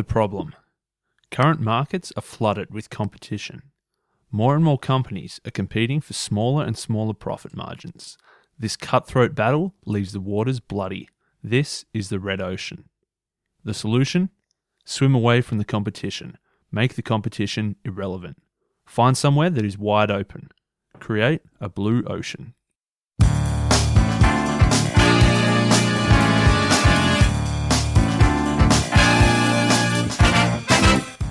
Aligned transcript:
The 0.00 0.04
problem 0.04 0.54
current 1.30 1.60
markets 1.60 2.10
are 2.16 2.22
flooded 2.22 2.72
with 2.72 2.88
competition. 2.88 3.64
More 4.30 4.54
and 4.54 4.64
more 4.64 4.78
companies 4.78 5.42
are 5.46 5.50
competing 5.50 6.00
for 6.00 6.14
smaller 6.14 6.64
and 6.64 6.74
smaller 6.78 7.12
profit 7.12 7.54
margins. 7.54 8.16
This 8.58 8.78
cutthroat 8.78 9.34
battle 9.34 9.74
leaves 9.84 10.12
the 10.12 10.20
waters 10.20 10.58
bloody. 10.58 11.10
This 11.44 11.84
is 11.92 12.08
the 12.08 12.18
red 12.18 12.40
ocean. 12.40 12.88
The 13.62 13.74
solution? 13.74 14.30
Swim 14.86 15.14
away 15.14 15.42
from 15.42 15.58
the 15.58 15.66
competition. 15.66 16.38
Make 16.72 16.94
the 16.94 17.02
competition 17.02 17.76
irrelevant. 17.84 18.40
Find 18.86 19.18
somewhere 19.18 19.50
that 19.50 19.66
is 19.66 19.76
wide 19.76 20.10
open. 20.10 20.48
Create 20.98 21.42
a 21.60 21.68
blue 21.68 22.04
ocean. 22.04 22.54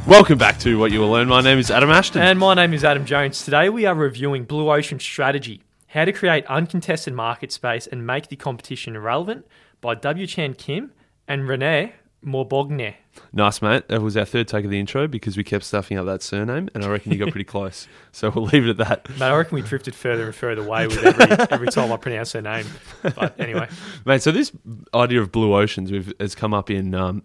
Welcome 0.10 0.40
back 0.40 0.58
to 0.62 0.80
What 0.80 0.92
You 0.92 1.02
Will 1.02 1.12
Learn. 1.12 1.28
My 1.28 1.42
name 1.42 1.60
is 1.60 1.70
Adam 1.70 1.92
Ashton. 1.92 2.24
And 2.24 2.40
my 2.40 2.56
name 2.56 2.74
is 2.74 2.84
Adam 2.84 3.06
Jones. 3.06 3.46
Today 3.46 3.70
we 3.70 3.86
are 3.86 3.94
reviewing 3.94 4.44
Blue 4.44 4.72
Ocean 4.72 5.00
Strategy 5.00 5.62
How 5.86 6.04
to 6.04 6.12
Create 6.12 6.48
Uncontested 6.48 7.14
Market 7.14 7.52
Space 7.52 7.86
and 7.86 8.08
Make 8.08 8.28
the 8.28 8.36
Competition 8.36 8.96
Irrelevant 8.96 9.46
by 9.82 9.94
W. 9.94 10.26
Chan 10.26 10.56
Kim 10.56 10.94
and 11.28 11.48
Renee 11.48 11.94
Mauborgne. 12.26 12.96
Nice, 13.32 13.62
mate. 13.62 13.88
That 13.90 14.02
was 14.02 14.18
our 14.18 14.26
third 14.26 14.48
take 14.48 14.66
of 14.66 14.72
the 14.72 14.80
intro 14.80 15.08
because 15.08 15.38
we 15.38 15.44
kept 15.44 15.64
stuffing 15.64 15.96
up 15.96 16.08
that 16.08 16.24
surname, 16.24 16.70
and 16.74 16.84
I 16.84 16.90
reckon 16.90 17.12
you 17.12 17.20
got 17.20 17.30
pretty 17.30 17.44
close. 17.46 17.88
So 18.12 18.32
we'll 18.32 18.46
leave 18.46 18.66
it 18.66 18.72
at 18.72 18.78
that. 18.78 19.10
Mate, 19.12 19.28
I 19.28 19.38
reckon 19.38 19.58
we 19.58 19.62
drifted 19.62 19.94
further 19.94 20.26
and 20.26 20.34
further 20.34 20.64
away 20.64 20.88
with 20.88 21.04
every, 21.04 21.46
every 21.52 21.68
time 21.68 21.92
I 21.92 21.98
pronounce 21.98 22.32
her 22.32 22.42
name. 22.42 22.66
But 23.04 23.40
anyway. 23.40 23.70
Mate, 24.06 24.24
so 24.24 24.32
this 24.32 24.52
idea 24.92 25.22
of 25.22 25.32
blue 25.32 25.54
oceans 25.54 25.92
we've, 25.92 26.12
has 26.20 26.34
come 26.34 26.56
up 26.56 26.72
in 26.72 26.96
um, 26.96 27.22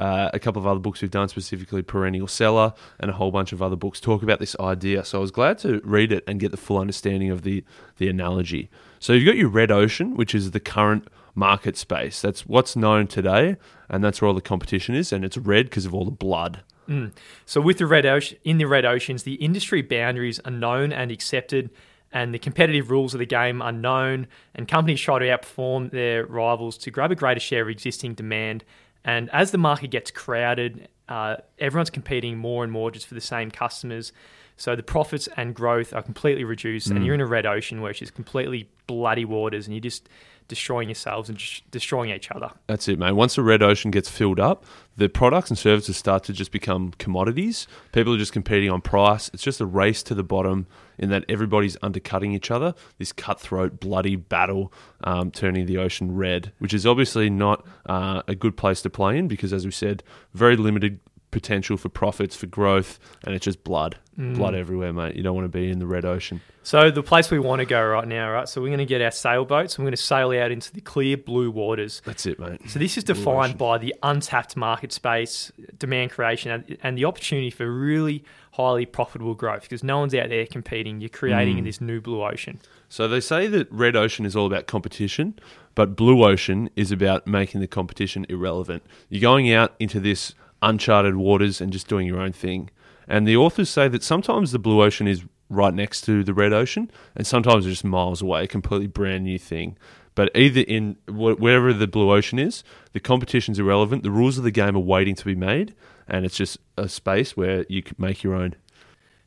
uh, 0.00 0.30
a 0.32 0.38
couple 0.38 0.60
of 0.60 0.66
other 0.66 0.80
books 0.80 1.02
we've 1.02 1.10
done, 1.10 1.28
specifically 1.28 1.82
Perennial 1.82 2.26
Seller, 2.26 2.72
and 2.98 3.10
a 3.10 3.14
whole 3.14 3.30
bunch 3.30 3.52
of 3.52 3.60
other 3.60 3.76
books 3.76 4.00
talk 4.00 4.22
about 4.22 4.40
this 4.40 4.56
idea. 4.58 5.04
So 5.04 5.18
I 5.18 5.20
was 5.20 5.30
glad 5.30 5.58
to 5.58 5.80
read 5.84 6.10
it 6.10 6.24
and 6.26 6.40
get 6.40 6.52
the 6.52 6.56
full 6.56 6.78
understanding 6.78 7.30
of 7.30 7.42
the, 7.42 7.62
the 7.98 8.08
analogy. 8.08 8.70
So 8.98 9.12
you've 9.12 9.26
got 9.26 9.36
your 9.36 9.50
red 9.50 9.70
ocean, 9.70 10.16
which 10.16 10.34
is 10.34 10.52
the 10.52 10.60
current 10.60 11.06
market 11.34 11.76
space. 11.76 12.22
That's 12.22 12.46
what's 12.46 12.74
known 12.74 13.08
today, 13.08 13.56
and 13.90 14.02
that's 14.02 14.22
where 14.22 14.28
all 14.28 14.34
the 14.34 14.40
competition 14.40 14.94
is, 14.94 15.12
and 15.12 15.22
it's 15.22 15.36
red 15.36 15.66
because 15.66 15.84
of 15.84 15.94
all 15.94 16.06
the 16.06 16.10
blood. 16.10 16.62
Mm. 16.88 17.12
So 17.44 17.60
with 17.60 17.76
the 17.76 17.86
red 17.86 18.06
ocean, 18.06 18.38
in 18.42 18.56
the 18.56 18.64
red 18.64 18.86
oceans, 18.86 19.24
the 19.24 19.34
industry 19.34 19.82
boundaries 19.82 20.40
are 20.46 20.50
known 20.50 20.94
and 20.94 21.10
accepted, 21.10 21.68
and 22.10 22.32
the 22.32 22.38
competitive 22.38 22.90
rules 22.90 23.12
of 23.12 23.18
the 23.18 23.26
game 23.26 23.60
are 23.60 23.70
known, 23.70 24.28
and 24.54 24.66
companies 24.66 25.00
try 25.02 25.18
to 25.18 25.26
outperform 25.26 25.90
their 25.90 26.24
rivals 26.24 26.78
to 26.78 26.90
grab 26.90 27.12
a 27.12 27.14
greater 27.14 27.38
share 27.38 27.62
of 27.62 27.68
existing 27.68 28.14
demand 28.14 28.64
and 29.04 29.30
as 29.30 29.50
the 29.50 29.58
market 29.58 29.90
gets 29.90 30.10
crowded, 30.10 30.88
uh, 31.08 31.36
everyone's 31.58 31.90
competing 31.90 32.38
more 32.38 32.62
and 32.62 32.72
more 32.72 32.90
just 32.90 33.06
for 33.06 33.14
the 33.14 33.20
same 33.20 33.50
customers. 33.50 34.12
So 34.56 34.76
the 34.76 34.82
profits 34.82 35.28
and 35.36 35.54
growth 35.54 35.94
are 35.94 36.02
completely 36.02 36.44
reduced, 36.44 36.90
mm. 36.90 36.96
and 36.96 37.04
you're 37.04 37.14
in 37.14 37.20
a 37.20 37.26
red 37.26 37.46
ocean 37.46 37.80
where 37.80 37.90
it's 37.90 38.00
just 38.00 38.14
completely 38.14 38.68
bloody 38.86 39.24
waters, 39.24 39.66
and 39.66 39.74
you're 39.74 39.80
just 39.80 40.08
destroying 40.48 40.88
yourselves 40.88 41.28
and 41.28 41.38
just 41.38 41.70
destroying 41.70 42.10
each 42.10 42.30
other. 42.30 42.50
That's 42.66 42.86
it, 42.88 42.98
mate. 42.98 43.12
Once 43.12 43.36
the 43.36 43.42
red 43.42 43.62
ocean 43.62 43.90
gets 43.90 44.10
filled 44.10 44.40
up, 44.40 44.64
the 45.00 45.08
products 45.08 45.48
and 45.48 45.58
services 45.58 45.96
start 45.96 46.24
to 46.24 46.32
just 46.34 46.52
become 46.52 46.92
commodities. 46.98 47.66
People 47.92 48.12
are 48.12 48.18
just 48.18 48.34
competing 48.34 48.68
on 48.68 48.82
price. 48.82 49.30
It's 49.32 49.42
just 49.42 49.58
a 49.58 49.64
race 49.64 50.02
to 50.02 50.14
the 50.14 50.22
bottom 50.22 50.66
in 50.98 51.08
that 51.08 51.24
everybody's 51.26 51.78
undercutting 51.80 52.32
each 52.32 52.50
other. 52.50 52.74
This 52.98 53.10
cutthroat, 53.10 53.80
bloody 53.80 54.14
battle, 54.14 54.70
um, 55.02 55.30
turning 55.30 55.64
the 55.64 55.78
ocean 55.78 56.14
red, 56.14 56.52
which 56.58 56.74
is 56.74 56.86
obviously 56.86 57.30
not 57.30 57.66
uh, 57.86 58.20
a 58.28 58.34
good 58.34 58.58
place 58.58 58.82
to 58.82 58.90
play 58.90 59.16
in 59.16 59.26
because, 59.26 59.54
as 59.54 59.64
we 59.64 59.72
said, 59.72 60.02
very 60.34 60.54
limited 60.54 61.00
potential 61.30 61.76
for 61.76 61.88
profits, 61.88 62.36
for 62.36 62.46
growth, 62.46 62.98
and 63.24 63.34
it's 63.34 63.44
just 63.44 63.64
blood. 63.64 63.96
Mm. 64.18 64.36
Blood 64.36 64.54
everywhere, 64.54 64.92
mate. 64.92 65.16
You 65.16 65.22
don't 65.22 65.34
want 65.34 65.46
to 65.46 65.58
be 65.58 65.70
in 65.70 65.78
the 65.78 65.86
red 65.86 66.04
ocean. 66.04 66.40
So 66.62 66.90
the 66.90 67.02
place 67.02 67.30
we 67.30 67.38
want 67.38 67.60
to 67.60 67.66
go 67.66 67.82
right 67.82 68.06
now, 68.06 68.30
right? 68.30 68.48
So 68.48 68.60
we're 68.60 68.68
going 68.68 68.78
to 68.78 68.84
get 68.84 69.00
our 69.00 69.10
sailboats 69.10 69.76
and 69.76 69.84
we're 69.84 69.90
going 69.90 69.96
to 69.96 70.02
sail 70.02 70.30
out 70.32 70.50
into 70.50 70.72
the 70.72 70.82
clear 70.82 71.16
blue 71.16 71.50
waters. 71.50 72.02
That's 72.04 72.26
it, 72.26 72.38
mate. 72.38 72.68
So 72.68 72.78
this 72.78 72.98
is 72.98 73.04
defined 73.04 73.56
by 73.56 73.78
the 73.78 73.94
untapped 74.02 74.56
market 74.56 74.92
space, 74.92 75.52
demand 75.78 76.10
creation, 76.10 76.76
and 76.82 76.98
the 76.98 77.06
opportunity 77.06 77.50
for 77.50 77.70
really 77.70 78.24
highly 78.52 78.84
profitable 78.84 79.34
growth 79.34 79.62
because 79.62 79.82
no 79.82 80.00
one's 80.00 80.14
out 80.14 80.28
there 80.28 80.46
competing. 80.46 81.00
You're 81.00 81.08
creating 81.08 81.58
mm. 81.58 81.64
this 81.64 81.80
new 81.80 82.00
blue 82.00 82.22
ocean. 82.22 82.60
So 82.90 83.08
they 83.08 83.20
say 83.20 83.46
that 83.46 83.70
red 83.72 83.96
ocean 83.96 84.26
is 84.26 84.36
all 84.36 84.46
about 84.46 84.66
competition, 84.66 85.38
but 85.74 85.96
blue 85.96 86.24
ocean 86.24 86.68
is 86.76 86.92
about 86.92 87.26
making 87.26 87.60
the 87.60 87.68
competition 87.68 88.26
irrelevant. 88.28 88.82
You're 89.08 89.22
going 89.22 89.50
out 89.50 89.74
into 89.78 89.98
this 89.98 90.34
uncharted 90.62 91.16
waters 91.16 91.60
and 91.60 91.72
just 91.72 91.88
doing 91.88 92.06
your 92.06 92.20
own 92.20 92.32
thing. 92.32 92.70
And 93.08 93.26
the 93.26 93.36
authors 93.36 93.68
say 93.68 93.88
that 93.88 94.02
sometimes 94.02 94.52
the 94.52 94.58
blue 94.58 94.82
ocean 94.82 95.08
is 95.08 95.24
right 95.48 95.74
next 95.74 96.02
to 96.02 96.22
the 96.22 96.32
red 96.32 96.52
ocean, 96.52 96.90
and 97.16 97.26
sometimes 97.26 97.66
it's 97.66 97.72
just 97.72 97.84
miles 97.84 98.22
away, 98.22 98.44
a 98.44 98.46
completely 98.46 98.86
brand 98.86 99.24
new 99.24 99.38
thing. 99.38 99.76
But 100.14 100.30
either 100.36 100.60
in 100.60 100.96
wherever 101.08 101.72
the 101.72 101.86
blue 101.86 102.12
ocean 102.12 102.38
is, 102.38 102.62
the 102.92 103.00
competition's 103.00 103.58
irrelevant. 103.58 104.02
The 104.02 104.10
rules 104.10 104.38
of 104.38 104.44
the 104.44 104.50
game 104.50 104.76
are 104.76 104.80
waiting 104.80 105.14
to 105.14 105.24
be 105.24 105.34
made, 105.34 105.74
and 106.08 106.24
it's 106.24 106.36
just 106.36 106.58
a 106.76 106.88
space 106.88 107.36
where 107.36 107.64
you 107.68 107.82
can 107.82 107.96
make 107.98 108.22
your 108.22 108.34
own. 108.34 108.54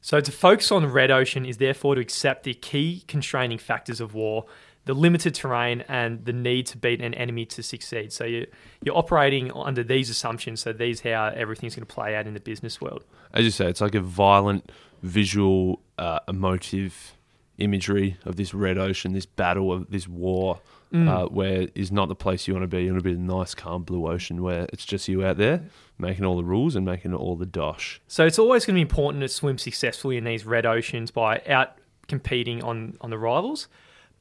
So 0.02 0.20
to 0.20 0.32
focus 0.32 0.72
on 0.72 0.82
the 0.82 0.90
red 0.90 1.12
ocean 1.12 1.46
is 1.46 1.58
therefore 1.58 1.96
to 1.96 2.02
accept 2.02 2.44
the 2.44 2.54
key 2.54 3.06
constraining 3.08 3.58
factors 3.58 4.02
of 4.02 4.14
war 4.14 4.46
the 4.86 4.94
limited 4.94 5.34
terrain 5.34 5.82
and 5.88 6.26
the 6.26 6.34
need 6.34 6.66
to 6.68 6.78
beat 6.78 7.02
an 7.02 7.14
enemy 7.14 7.46
to 7.46 7.64
succeed. 7.64 8.12
So 8.12 8.26
you, 8.26 8.48
you're 8.84 8.98
operating 8.98 9.52
under 9.54 9.84
these 9.84 10.10
assumptions. 10.10 10.62
So 10.62 10.74
these 10.74 11.02
how 11.02 11.28
everything's 11.28 11.76
going 11.76 11.88
to 11.88 11.94
play 11.94 12.16
out 12.16 12.28
in 12.28 12.34
the 12.34 12.40
business 12.40 12.82
world. 12.82 13.04
As 13.34 13.46
you 13.46 13.52
say, 13.52 13.68
it's 13.68 13.82
like 13.82 13.96
a 13.96 14.02
violent, 14.02 14.72
visual, 15.02 15.80
uh, 15.98 16.20
emotive 16.28 17.16
imagery 17.58 18.18
of 18.26 18.36
this 18.36 18.54
red 18.54 18.78
ocean, 18.78 19.14
this 19.14 19.26
battle 19.26 19.72
of 19.72 19.90
this 19.90 20.08
war, 20.08 20.60
mm. 20.92 21.08
uh, 21.08 21.28
where 21.28 21.68
is 21.76 21.92
not 21.92 22.10
the 22.10 22.16
place 22.16 22.48
you 22.48 22.54
want 22.54 22.64
to 22.64 22.68
be. 22.68 22.84
You 22.84 22.92
want 22.92 23.04
to 23.04 23.10
be 23.10 23.14
the 23.14 23.22
nice, 23.22 23.56
calm 23.56 23.84
blue 23.84 24.08
ocean 24.08 24.42
where 24.42 24.68
it's 24.74 24.86
just 24.86 25.08
you 25.08 25.24
out 25.26 25.38
there 25.38 25.64
making 25.98 26.26
all 26.26 26.36
the 26.36 26.44
rules 26.44 26.76
and 26.76 26.86
making 26.86 27.14
all 27.14 27.36
the 27.36 27.46
dosh. 27.46 28.02
So 28.08 28.26
it's 28.26 28.40
always 28.40 28.66
going 28.66 28.76
to 28.76 28.78
be 28.80 28.82
important 28.82 29.22
to 29.22 29.30
swim 29.30 29.58
successfully 29.58 30.18
in 30.18 30.24
these 30.24 30.46
red 30.46 30.66
oceans 30.66 31.12
by 31.12 31.42
out 31.48 31.78
competing 32.08 32.62
on 32.64 32.98
on 33.00 33.10
the 33.10 33.18
rivals. 33.18 33.68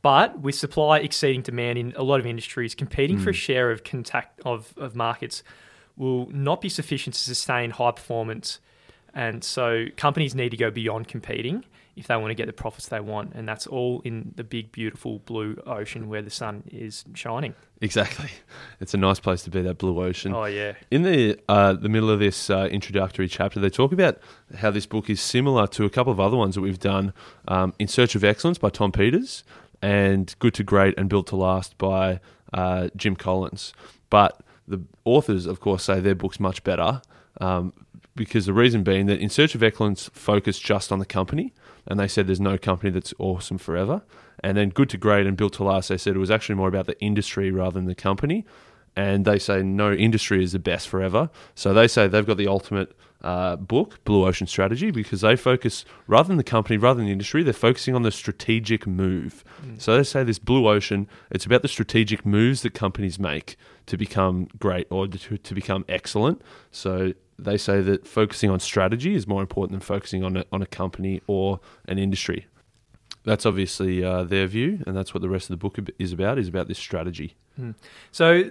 But 0.03 0.41
with 0.41 0.57
supply 0.57 0.99
exceeding 0.99 1.43
demand 1.43 1.79
in 1.79 1.93
a 1.97 2.03
lot 2.03 2.19
of 2.19 2.27
industries, 2.27 2.75
competing 2.75 3.19
mm. 3.19 3.25
for 3.25 3.31
a 3.31 3.33
hmm. 3.33 3.37
share 3.39 3.71
of 3.71 3.85
contact 3.85 4.41
of, 4.45 4.75
of 4.77 4.97
markets 4.97 5.45
will 5.97 6.29
not 6.31 6.61
be 6.61 6.69
sufficient 6.69 7.15
to 7.15 7.21
sustain 7.21 7.71
high 7.71 7.93
performance. 7.93 8.59
And 9.15 9.45
so 9.45 9.87
companies 9.97 10.35
need 10.35 10.51
to 10.51 10.57
go 10.57 10.71
beyond 10.71 11.07
competing 11.07 11.65
if 11.95 12.07
they 12.07 12.17
want 12.17 12.31
to 12.31 12.35
get 12.35 12.47
the 12.47 12.53
profits 12.53 12.89
they 12.89 13.01
want. 13.01 13.35
And 13.35 13.47
that's 13.47 13.67
all 13.67 14.01
in 14.05 14.33
the 14.37 14.45
big, 14.45 14.73
beautiful 14.73 15.19
blue 15.21 15.57
ocean 15.67 16.09
where 16.09 16.23
the 16.23 16.31
sun 16.31 16.65
is 16.73 17.05
shining. 17.15 17.55
Exactly. 17.81 18.31
It's 18.81 18.95
a 18.95 18.97
nice 18.97 19.21
place 19.21 19.43
to 19.43 19.51
be, 19.51 19.61
that 19.63 19.79
blue 19.79 20.03
ocean. 20.03 20.35
Oh, 20.35 20.47
yeah. 20.47 20.73
In 20.91 21.03
the, 21.03 21.39
uh, 21.49 21.75
the 21.75 21.89
middle 21.89 22.11
of 22.11 22.19
this 22.19 22.49
uh, 22.49 22.69
introductory 22.71 23.29
chapter, 23.29 23.61
they 23.61 23.71
talk 23.71 23.93
about 23.93 24.19
how 24.57 24.71
this 24.71 24.87
book 24.87 25.11
is 25.11 25.21
similar 25.21 25.67
to 25.69 25.85
a 25.85 25.91
couple 25.91 26.13
of 26.13 26.19
other 26.19 26.37
ones 26.37 26.55
that 26.55 26.63
we've 26.63 26.81
done 26.81 27.13
um, 27.49 27.75
In 27.79 27.89
Search 27.89 28.15
of 28.15 28.25
Excellence 28.25 28.59
by 28.59 28.71
Tom 28.71 28.91
Peters 28.91 29.45
and 29.83 30.35
Good 30.39 30.55
to 30.55 30.65
Great 30.65 30.95
and 30.97 31.09
Built 31.09 31.27
to 31.29 31.37
Last 31.37 31.77
by 31.77 32.21
uh, 32.53 32.89
Jim 32.97 33.17
Collins. 33.17 33.75
But 34.09 34.41
the 34.67 34.81
authors, 35.05 35.47
of 35.47 35.61
course, 35.61 35.85
say 35.85 36.01
their 36.01 36.15
book's 36.15 36.39
much 36.41 36.63
better 36.63 37.03
um, 37.41 37.73
because 38.15 38.47
the 38.47 38.53
reason 38.53 38.83
being 38.83 39.07
that 39.07 39.19
In 39.19 39.29
Search 39.29 39.55
of 39.55 39.63
Excellence 39.63 40.09
focused 40.13 40.63
just 40.63 40.93
on 40.93 40.99
the 40.99 41.07
company, 41.07 41.53
and 41.87 41.99
they 41.99 42.09
said 42.09 42.27
there's 42.27 42.41
no 42.41 42.57
company 42.57 42.91
that's 42.91 43.13
awesome 43.19 43.59
forever. 43.59 44.03
And 44.45 44.57
then 44.57 44.71
Good 44.71 44.89
to 44.91 44.97
Great 44.97 45.27
and 45.27 45.37
Built 45.37 45.55
to 45.55 45.65
Last, 45.65 45.89
they 45.89 45.99
said 45.99 46.15
it 46.15 46.21
was 46.21 46.31
actually 46.31 46.55
more 46.55 46.69
about 46.69 46.87
the 46.87 46.99
industry 47.01 47.51
rather 47.51 47.75
than 47.75 47.87
the 47.87 47.95
company. 47.95 48.45
And 48.95 49.25
they 49.25 49.39
say 49.39 49.63
no 49.63 49.93
industry 49.93 50.45
is 50.45 50.53
the 50.53 50.59
best 50.59 50.89
forever. 50.89 51.31
So 51.55 51.73
they 51.73 51.89
say 51.89 52.09
they've 52.09 52.27
got 52.27 52.37
the 52.37 52.49
ultimate 52.49 52.95
uh, 53.23 53.57
book, 53.57 54.03
Blue 54.05 54.27
Ocean 54.27 54.47
Strategy, 54.47 54.91
because 54.91 55.23
they 55.23 55.37
focus 55.37 55.85
rather 56.07 56.29
than 56.29 56.37
the 56.37 56.45
company, 56.45 56.77
rather 56.77 56.99
than 56.99 57.07
the 57.07 57.13
industry, 57.13 57.43
they're 57.43 57.53
focusing 57.53 57.95
on 57.95 58.03
the 58.03 58.11
strategic 58.11 58.87
move. 58.87 59.45
Mm. 59.65 59.81
So 59.81 59.97
they 59.97 60.03
say 60.03 60.25
this 60.25 60.39
Blue 60.39 60.67
Ocean, 60.69 61.09
it's 61.31 61.47
about 61.47 61.63
the 61.63 61.69
strategic 61.69 62.27
moves 62.27 62.63
that 62.63 62.75
companies 62.75 63.19
make 63.19 63.57
to 63.87 63.97
become 63.97 64.49
great 64.59 64.87
or 64.91 65.07
to, 65.07 65.39
to 65.39 65.55
become 65.55 65.85
excellent. 65.89 66.43
So 66.71 67.15
they 67.39 67.57
say 67.57 67.81
that 67.81 68.07
focusing 68.07 68.51
on 68.51 68.61
strategy 68.61 69.15
is 69.15 69.27
more 69.27 69.41
important 69.41 69.73
than 69.73 69.81
focusing 69.81 70.23
on 70.25 70.37
a, 70.37 70.45
on 70.53 70.63
a 70.63 70.67
company 70.67 71.23
or 71.27 71.61
an 71.87 71.99
industry. 71.99 72.47
That's 73.25 73.47
obviously 73.47 74.05
uh, 74.05 74.25
their 74.25 74.49
view, 74.49 74.83
and 74.85 74.97
that's 74.97 75.15
what 75.15 75.23
the 75.23 75.29
rest 75.29 75.45
of 75.45 75.51
the 75.51 75.57
book 75.57 75.79
is 75.99 76.13
about. 76.13 76.39
Is 76.39 76.49
about 76.49 76.67
this 76.67 76.79
strategy. 76.79 77.37
Mm. 77.61 77.77
So 78.11 78.51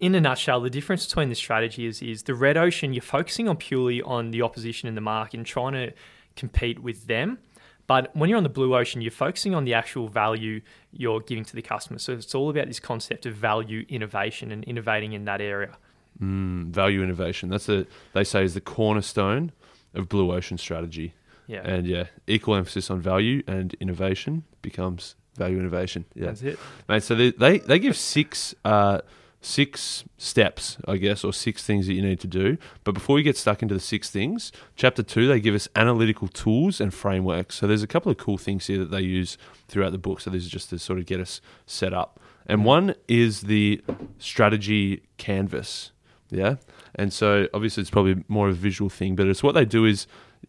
in 0.00 0.14
a 0.14 0.20
nutshell, 0.20 0.60
the 0.60 0.70
difference 0.70 1.06
between 1.06 1.28
the 1.28 1.34
strategy 1.34 1.86
is 1.86 2.02
is 2.02 2.22
the 2.24 2.34
red 2.34 2.56
ocean. 2.56 2.92
You're 2.92 3.02
focusing 3.02 3.48
on 3.48 3.56
purely 3.56 4.00
on 4.02 4.30
the 4.30 4.42
opposition 4.42 4.88
in 4.88 4.94
the 4.94 5.00
market 5.00 5.36
and 5.38 5.46
trying 5.46 5.72
to 5.74 5.92
compete 6.36 6.80
with 6.80 7.06
them. 7.06 7.38
But 7.86 8.14
when 8.14 8.28
you're 8.28 8.36
on 8.36 8.42
the 8.42 8.50
blue 8.50 8.76
ocean, 8.76 9.00
you're 9.00 9.10
focusing 9.10 9.54
on 9.54 9.64
the 9.64 9.72
actual 9.74 10.08
value 10.08 10.60
you're 10.92 11.20
giving 11.20 11.44
to 11.44 11.56
the 11.56 11.62
customer. 11.62 11.98
So 11.98 12.12
it's 12.12 12.34
all 12.34 12.50
about 12.50 12.66
this 12.66 12.78
concept 12.80 13.24
of 13.26 13.34
value 13.34 13.86
innovation 13.88 14.52
and 14.52 14.62
innovating 14.64 15.14
in 15.14 15.24
that 15.24 15.40
area. 15.40 15.78
Mm, 16.22 16.66
value 16.70 17.02
innovation. 17.02 17.48
That's 17.48 17.68
a 17.68 17.86
they 18.12 18.24
say 18.24 18.44
is 18.44 18.54
the 18.54 18.60
cornerstone 18.60 19.52
of 19.94 20.08
blue 20.08 20.32
ocean 20.32 20.58
strategy. 20.58 21.14
Yeah, 21.46 21.62
And 21.64 21.86
yeah, 21.86 22.08
equal 22.26 22.56
emphasis 22.56 22.90
on 22.90 23.00
value 23.00 23.42
and 23.46 23.72
innovation 23.80 24.44
becomes 24.60 25.14
value 25.36 25.58
innovation. 25.58 26.04
Yeah, 26.14 26.26
that's 26.26 26.42
it. 26.42 26.58
mate. 26.88 27.02
So 27.02 27.14
they 27.14 27.30
they, 27.30 27.58
they 27.58 27.78
give 27.78 27.96
six 27.96 28.54
uh, 28.66 29.00
six 29.40 30.04
steps, 30.16 30.78
I 30.86 30.96
guess, 30.96 31.24
or 31.24 31.32
six 31.32 31.62
things 31.62 31.86
that 31.86 31.94
you 31.94 32.02
need 32.02 32.20
to 32.20 32.26
do. 32.26 32.58
But 32.84 32.92
before 32.92 33.14
we 33.14 33.22
get 33.22 33.36
stuck 33.36 33.62
into 33.62 33.74
the 33.74 33.80
six 33.80 34.10
things, 34.10 34.52
chapter 34.76 35.02
two 35.02 35.28
they 35.28 35.40
give 35.40 35.54
us 35.54 35.68
analytical 35.76 36.28
tools 36.28 36.80
and 36.80 36.92
frameworks. 36.92 37.56
So 37.56 37.66
there's 37.66 37.82
a 37.82 37.86
couple 37.86 38.10
of 38.10 38.18
cool 38.18 38.38
things 38.38 38.66
here 38.66 38.78
that 38.78 38.90
they 38.90 39.02
use 39.02 39.38
throughout 39.68 39.92
the 39.92 39.98
book. 39.98 40.20
So 40.20 40.30
this 40.30 40.42
is 40.42 40.50
just 40.50 40.70
to 40.70 40.78
sort 40.78 40.98
of 40.98 41.06
get 41.06 41.20
us 41.20 41.40
set 41.66 41.92
up. 41.92 42.20
And 42.46 42.62
mm. 42.62 42.64
one 42.64 42.94
is 43.06 43.42
the 43.42 43.80
strategy 44.18 45.02
canvas. 45.18 45.92
Yeah. 46.30 46.56
And 46.94 47.12
so 47.12 47.48
obviously 47.54 47.82
it's 47.82 47.90
probably 47.90 48.24
more 48.28 48.48
of 48.48 48.54
a 48.54 48.58
visual 48.58 48.90
thing, 48.90 49.16
but 49.16 49.28
it's 49.28 49.42
what 49.42 49.54
they 49.54 49.64
do 49.64 49.84
is 49.84 50.06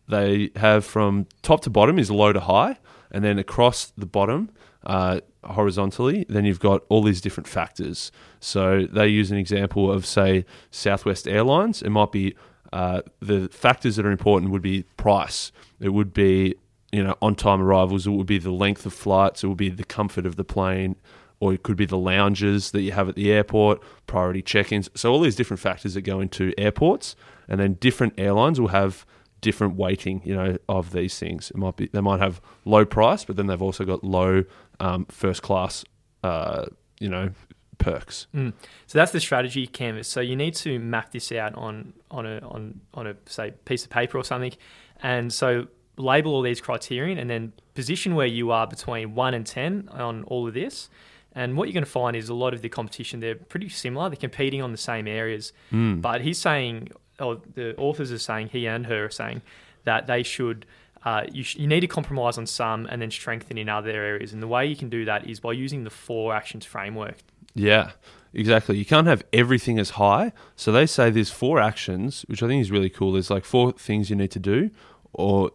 they 0.07 0.49
have 0.55 0.83
from 0.83 1.27
top 1.41 1.61
to 1.61 1.69
bottom 1.69 1.99
is 1.99 2.11
low 2.11 2.33
to 2.33 2.39
high, 2.39 2.77
and 3.11 3.23
then 3.23 3.39
across 3.39 3.87
the 3.97 4.05
bottom, 4.05 4.49
uh, 4.85 5.19
horizontally, 5.43 6.25
then 6.29 6.45
you've 6.45 6.59
got 6.59 6.83
all 6.89 7.01
these 7.03 7.21
different 7.21 7.47
factors. 7.47 8.11
So 8.39 8.87
they 8.91 9.07
use 9.07 9.31
an 9.31 9.37
example 9.37 9.91
of 9.91 10.05
say 10.05 10.45
Southwest 10.71 11.27
Airlines. 11.27 11.81
It 11.81 11.89
might 11.89 12.11
be 12.11 12.35
uh, 12.71 13.01
the 13.21 13.49
factors 13.49 13.95
that 13.95 14.05
are 14.05 14.11
important 14.11 14.51
would 14.51 14.61
be 14.61 14.83
price. 14.97 15.51
It 15.79 15.89
would 15.89 16.13
be 16.13 16.55
you 16.91 17.03
know 17.03 17.15
on 17.21 17.35
time 17.35 17.61
arrivals. 17.61 18.07
It 18.07 18.11
would 18.11 18.27
be 18.27 18.39
the 18.39 18.51
length 18.51 18.85
of 18.85 18.93
flights. 18.93 19.43
It 19.43 19.47
would 19.47 19.57
be 19.57 19.69
the 19.69 19.83
comfort 19.83 20.25
of 20.25 20.35
the 20.35 20.43
plane 20.43 20.95
or 21.39 21.53
it 21.53 21.63
could 21.63 21.77
be 21.77 21.85
the 21.85 21.97
lounges 21.97 22.71
that 22.71 22.81
you 22.81 22.91
have 22.91 23.07
at 23.09 23.15
the 23.15 23.31
airport, 23.31 23.81
priority 24.07 24.41
check-ins. 24.41 24.89
So 24.93 25.11
all 25.11 25.21
these 25.21 25.35
different 25.35 25.59
factors 25.59 25.93
that 25.93 26.01
go 26.01 26.19
into 26.19 26.53
airports, 26.57 27.15
and 27.47 27.59
then 27.59 27.75
different 27.75 28.13
airlines 28.17 28.59
will 28.59 28.69
have 28.69 29.05
different 29.41 29.75
weighting, 29.75 30.21
you 30.25 30.35
know, 30.35 30.57
of 30.67 30.91
these 30.91 31.17
things. 31.17 31.49
It 31.51 31.57
might 31.57 31.77
be 31.77 31.87
they 31.87 32.01
might 32.01 32.19
have 32.19 32.41
low 32.65 32.85
price, 32.85 33.23
but 33.23 33.37
then 33.37 33.47
they've 33.47 33.61
also 33.61 33.85
got 33.85 34.03
low 34.03 34.43
um, 34.79 35.05
first 35.05 35.41
class, 35.41 35.85
uh, 36.23 36.65
you 36.99 37.09
know, 37.09 37.31
perks. 37.77 38.27
Mm. 38.35 38.53
So 38.87 38.97
that's 38.99 39.11
the 39.11 39.19
strategy 39.19 39.65
canvas. 39.67 40.07
So 40.07 40.21
you 40.21 40.35
need 40.35 40.53
to 40.55 40.79
map 40.79 41.11
this 41.11 41.31
out 41.31 41.55
on 41.55 41.93
on 42.11 42.25
a 42.25 42.39
on 42.39 42.81
on 42.93 43.07
a 43.07 43.15
say 43.25 43.51
piece 43.65 43.83
of 43.83 43.89
paper 43.89 44.17
or 44.17 44.23
something, 44.23 44.53
and 45.01 45.31
so 45.31 45.67
label 45.97 46.33
all 46.33 46.41
these 46.41 46.61
criterion 46.61 47.17
and 47.17 47.29
then 47.29 47.51
position 47.73 48.15
where 48.15 48.27
you 48.27 48.51
are 48.51 48.65
between 48.65 49.15
one 49.15 49.33
and 49.33 49.45
ten 49.45 49.89
on 49.91 50.23
all 50.25 50.47
of 50.47 50.53
this. 50.53 50.89
And 51.33 51.55
what 51.55 51.67
you're 51.67 51.73
going 51.73 51.85
to 51.85 51.89
find 51.89 52.15
is 52.15 52.29
a 52.29 52.33
lot 52.33 52.53
of 52.53 52.61
the 52.61 52.69
competition, 52.69 53.19
they're 53.19 53.35
pretty 53.35 53.69
similar. 53.69 54.09
They're 54.09 54.17
competing 54.17 54.61
on 54.61 54.71
the 54.71 54.77
same 54.77 55.07
areas. 55.07 55.53
Mm. 55.71 56.01
But 56.01 56.21
he's 56.21 56.39
saying, 56.39 56.91
or 57.19 57.39
the 57.53 57.77
authors 57.77 58.11
are 58.11 58.17
saying, 58.17 58.49
he 58.49 58.67
and 58.67 58.87
her 58.87 59.05
are 59.05 59.11
saying, 59.11 59.43
that 59.83 60.07
they 60.07 60.23
should, 60.23 60.65
uh, 61.05 61.23
you, 61.31 61.43
sh- 61.43 61.55
you 61.55 61.67
need 61.67 61.79
to 61.81 61.87
compromise 61.87 62.37
on 62.37 62.45
some 62.45 62.85
and 62.87 63.01
then 63.01 63.11
strengthen 63.11 63.57
in 63.57 63.69
other 63.69 63.89
areas. 63.91 64.33
And 64.33 64.41
the 64.43 64.47
way 64.47 64.65
you 64.65 64.75
can 64.75 64.89
do 64.89 65.05
that 65.05 65.29
is 65.29 65.39
by 65.39 65.53
using 65.53 65.83
the 65.83 65.89
four 65.89 66.33
actions 66.33 66.65
framework. 66.65 67.17
Yeah, 67.55 67.91
exactly. 68.33 68.77
You 68.77 68.85
can't 68.85 69.07
have 69.07 69.23
everything 69.33 69.79
as 69.79 69.91
high. 69.91 70.33
So 70.55 70.71
they 70.71 70.85
say 70.85 71.09
there's 71.09 71.31
four 71.31 71.59
actions, 71.59 72.23
which 72.27 72.43
I 72.43 72.47
think 72.47 72.61
is 72.61 72.71
really 72.71 72.89
cool. 72.89 73.13
There's 73.13 73.29
like 73.29 73.45
four 73.45 73.71
things 73.71 74.09
you 74.09 74.15
need 74.15 74.31
to 74.31 74.39
do, 74.39 74.69
or 75.13 75.51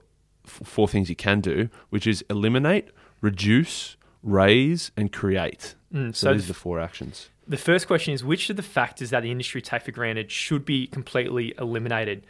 f- 0.46 0.62
four 0.66 0.88
things 0.88 1.08
you 1.08 1.16
can 1.16 1.40
do, 1.40 1.68
which 1.90 2.06
is 2.06 2.24
eliminate, 2.30 2.88
reduce, 3.20 3.96
raise, 4.22 4.90
and 4.96 5.12
create. 5.12 5.74
Mm, 5.92 6.14
So, 6.14 6.28
so 6.28 6.32
these 6.34 6.44
are 6.44 6.48
the 6.48 6.54
four 6.54 6.80
actions. 6.80 7.28
The 7.46 7.56
first 7.58 7.86
question 7.86 8.14
is 8.14 8.24
which 8.24 8.48
of 8.48 8.56
the 8.56 8.62
factors 8.62 9.10
that 9.10 9.20
the 9.22 9.30
industry 9.30 9.60
take 9.60 9.82
for 9.82 9.90
granted 9.90 10.30
should 10.30 10.64
be 10.64 10.86
completely 10.86 11.54
eliminated? 11.58 12.24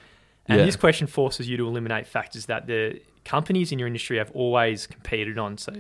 And 0.49 0.59
Yeah. 0.59 0.67
this 0.67 0.77
question 0.77 1.07
forces 1.07 1.49
you 1.49 1.57
to 1.57 1.67
eliminate 1.67 2.07
factors 2.07 2.47
that 2.47 2.67
the 2.67 3.01
companies 3.25 3.73
in 3.73 3.79
your 3.79 3.89
industry 3.89 4.19
have 4.19 4.31
always 4.33 4.87
competed 4.87 5.39
on. 5.39 5.57
So, 5.59 5.73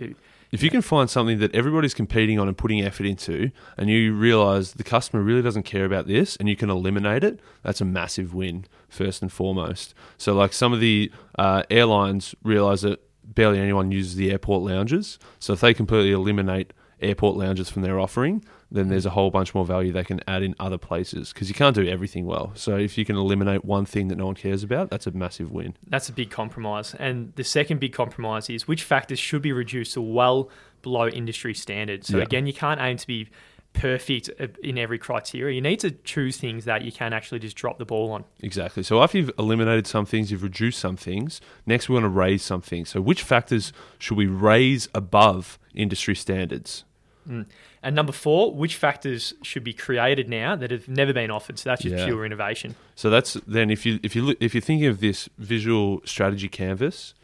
If 0.52 0.62
you 0.62 0.70
can 0.70 0.82
find 0.82 1.10
something 1.10 1.40
that 1.40 1.52
everybody's 1.52 1.94
competing 1.94 2.38
on 2.38 2.46
and 2.46 2.56
putting 2.56 2.80
effort 2.80 3.06
into, 3.06 3.50
and 3.76 3.90
you 3.90 4.14
realize 4.14 4.74
the 4.74 4.84
customer 4.84 5.20
really 5.20 5.42
doesn't 5.42 5.64
care 5.64 5.84
about 5.84 6.06
this, 6.06 6.36
and 6.36 6.48
you 6.48 6.54
can 6.54 6.70
eliminate 6.70 7.24
it, 7.24 7.40
that's 7.64 7.80
a 7.80 7.84
massive 7.84 8.34
win, 8.34 8.64
first 8.88 9.20
and 9.20 9.32
foremost. 9.32 9.94
So, 10.16 10.32
like 10.32 10.52
some 10.52 10.72
of 10.72 10.78
the 10.80 11.10
uh, 11.38 11.64
airlines 11.70 12.36
realize 12.44 12.82
that 12.82 13.00
barely 13.24 13.58
anyone 13.58 13.90
uses 13.90 14.14
the 14.14 14.30
airport 14.30 14.62
lounges. 14.62 15.18
So, 15.40 15.54
if 15.54 15.60
they 15.60 15.74
completely 15.74 16.12
eliminate 16.12 16.72
airport 17.00 17.36
lounges 17.36 17.68
from 17.68 17.82
their 17.82 17.98
offering, 17.98 18.44
then 18.74 18.88
there's 18.88 19.06
a 19.06 19.10
whole 19.10 19.30
bunch 19.30 19.54
more 19.54 19.64
value 19.64 19.92
they 19.92 20.04
can 20.04 20.20
add 20.28 20.42
in 20.42 20.54
other 20.60 20.76
places 20.78 21.32
because 21.32 21.48
you 21.48 21.54
can't 21.54 21.74
do 21.74 21.86
everything 21.88 22.26
well. 22.26 22.52
So, 22.54 22.76
if 22.76 22.98
you 22.98 23.04
can 23.04 23.16
eliminate 23.16 23.64
one 23.64 23.86
thing 23.86 24.08
that 24.08 24.16
no 24.16 24.26
one 24.26 24.34
cares 24.34 24.62
about, 24.62 24.90
that's 24.90 25.06
a 25.06 25.12
massive 25.12 25.50
win. 25.50 25.74
that's 25.88 26.08
a 26.08 26.12
big 26.12 26.30
compromise. 26.30 26.94
And 26.98 27.32
the 27.36 27.44
second 27.44 27.80
big 27.80 27.92
compromise 27.92 28.50
is 28.50 28.68
which 28.68 28.82
factors 28.82 29.18
should 29.18 29.42
be 29.42 29.52
reduced 29.52 29.94
to 29.94 30.00
well 30.02 30.50
below 30.82 31.08
industry 31.08 31.54
standards. 31.54 32.08
So, 32.08 32.18
Yeah. 32.18 32.24
again, 32.24 32.46
you 32.46 32.52
can't 32.52 32.80
aim 32.80 32.98
to 32.98 33.06
be 33.06 33.28
perfect 33.72 34.30
uh, 34.40 34.46
in 34.62 34.78
every 34.78 34.98
criteria. 34.98 35.54
You 35.54 35.60
need 35.60 35.80
to 35.80 35.90
choose 35.90 36.36
things 36.36 36.64
that 36.64 36.82
you 36.82 36.92
can 36.92 37.12
actually 37.12 37.40
just 37.40 37.56
drop 37.56 37.78
the 37.78 37.84
ball 37.84 38.12
on. 38.12 38.24
Exactly. 38.40 38.82
So 38.84 39.02
after 39.02 39.18
you've 39.18 39.32
eliminated 39.38 39.86
some 39.86 40.06
things, 40.06 40.30
you've 40.30 40.44
reduced 40.44 40.78
some 40.78 40.96
things. 40.96 41.40
Next, 41.66 41.88
we 41.88 41.94
want 41.94 42.04
to 42.04 42.08
raise 42.08 42.42
some 42.42 42.60
things. 42.60 42.88
So 42.90 43.00
which 43.00 43.22
factors 43.22 43.72
should 43.98 44.16
we 44.16 44.26
raise 44.26 44.88
above 44.94 45.58
industry 45.74 46.14
standards? 46.14 46.84
Mm. 47.28 47.46
And 47.84 47.94
number 47.94 48.12
four, 48.12 48.52
which 48.52 48.76
factors 48.76 49.34
should 49.42 49.62
be 49.62 49.74
created 49.74 50.28
now 50.28 50.56
that 50.56 50.70
have 50.70 50.88
never 50.88 51.12
been 51.12 51.30
offered? 51.30 51.58
So 51.58 51.68
that's 51.70 51.82
just 51.82 51.94
Yeah. 51.94 52.06
pure 52.06 52.24
innovation. 52.24 52.74
So 52.96 53.10
that's 53.10 53.34
then 53.46 53.70
if 53.70 53.84
you 53.86 54.00
if 54.02 54.16
you 54.16 54.22
look, 54.22 54.38
if 54.40 54.54
you're 54.54 54.60
thinking 54.62 54.88
of 54.88 55.00
this 55.00 55.28
visual 55.38 56.00
strategy 56.04 56.48
canvas, 56.48 57.14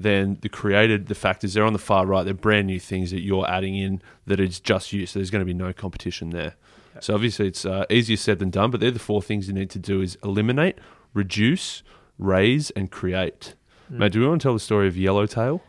then 0.00 0.38
the 0.40 0.48
created 0.48 1.06
the 1.06 1.14
factors 1.14 1.54
they're 1.54 1.64
on 1.64 1.74
the 1.74 1.78
far 1.78 2.06
right. 2.06 2.24
They're 2.24 2.34
brand 2.34 2.66
new 2.66 2.80
things 2.80 3.10
that 3.10 3.20
you're 3.20 3.48
adding 3.48 3.76
in 3.76 4.00
that 4.26 4.40
is 4.40 4.58
just 4.58 4.92
you. 4.92 5.04
So 5.06 5.18
there's 5.18 5.30
going 5.30 5.42
to 5.42 5.46
be 5.46 5.54
no 5.54 5.72
competition 5.72 6.30
there. 6.30 6.54
So 7.00 7.14
obviously 7.14 7.46
it's 7.48 7.66
uh, 7.66 7.84
easier 7.90 8.16
said 8.16 8.38
than 8.38 8.48
done. 8.50 8.70
But 8.70 8.80
they're 8.80 8.90
the 8.90 8.98
four 8.98 9.20
things 9.20 9.48
you 9.48 9.52
need 9.54 9.68
to 9.70 9.78
do: 9.78 10.00
is 10.00 10.16
eliminate, 10.24 10.78
reduce, 11.12 11.82
raise, 12.18 12.70
and 12.70 12.90
create. 12.90 13.54
Mm. 13.92 13.98
Mate, 13.98 14.12
do 14.12 14.20
we 14.20 14.26
want 14.28 14.40
to 14.40 14.46
tell 14.46 14.54
the 14.54 14.60
story 14.60 14.88
of 14.88 14.96
Yellowtail? 14.96 15.62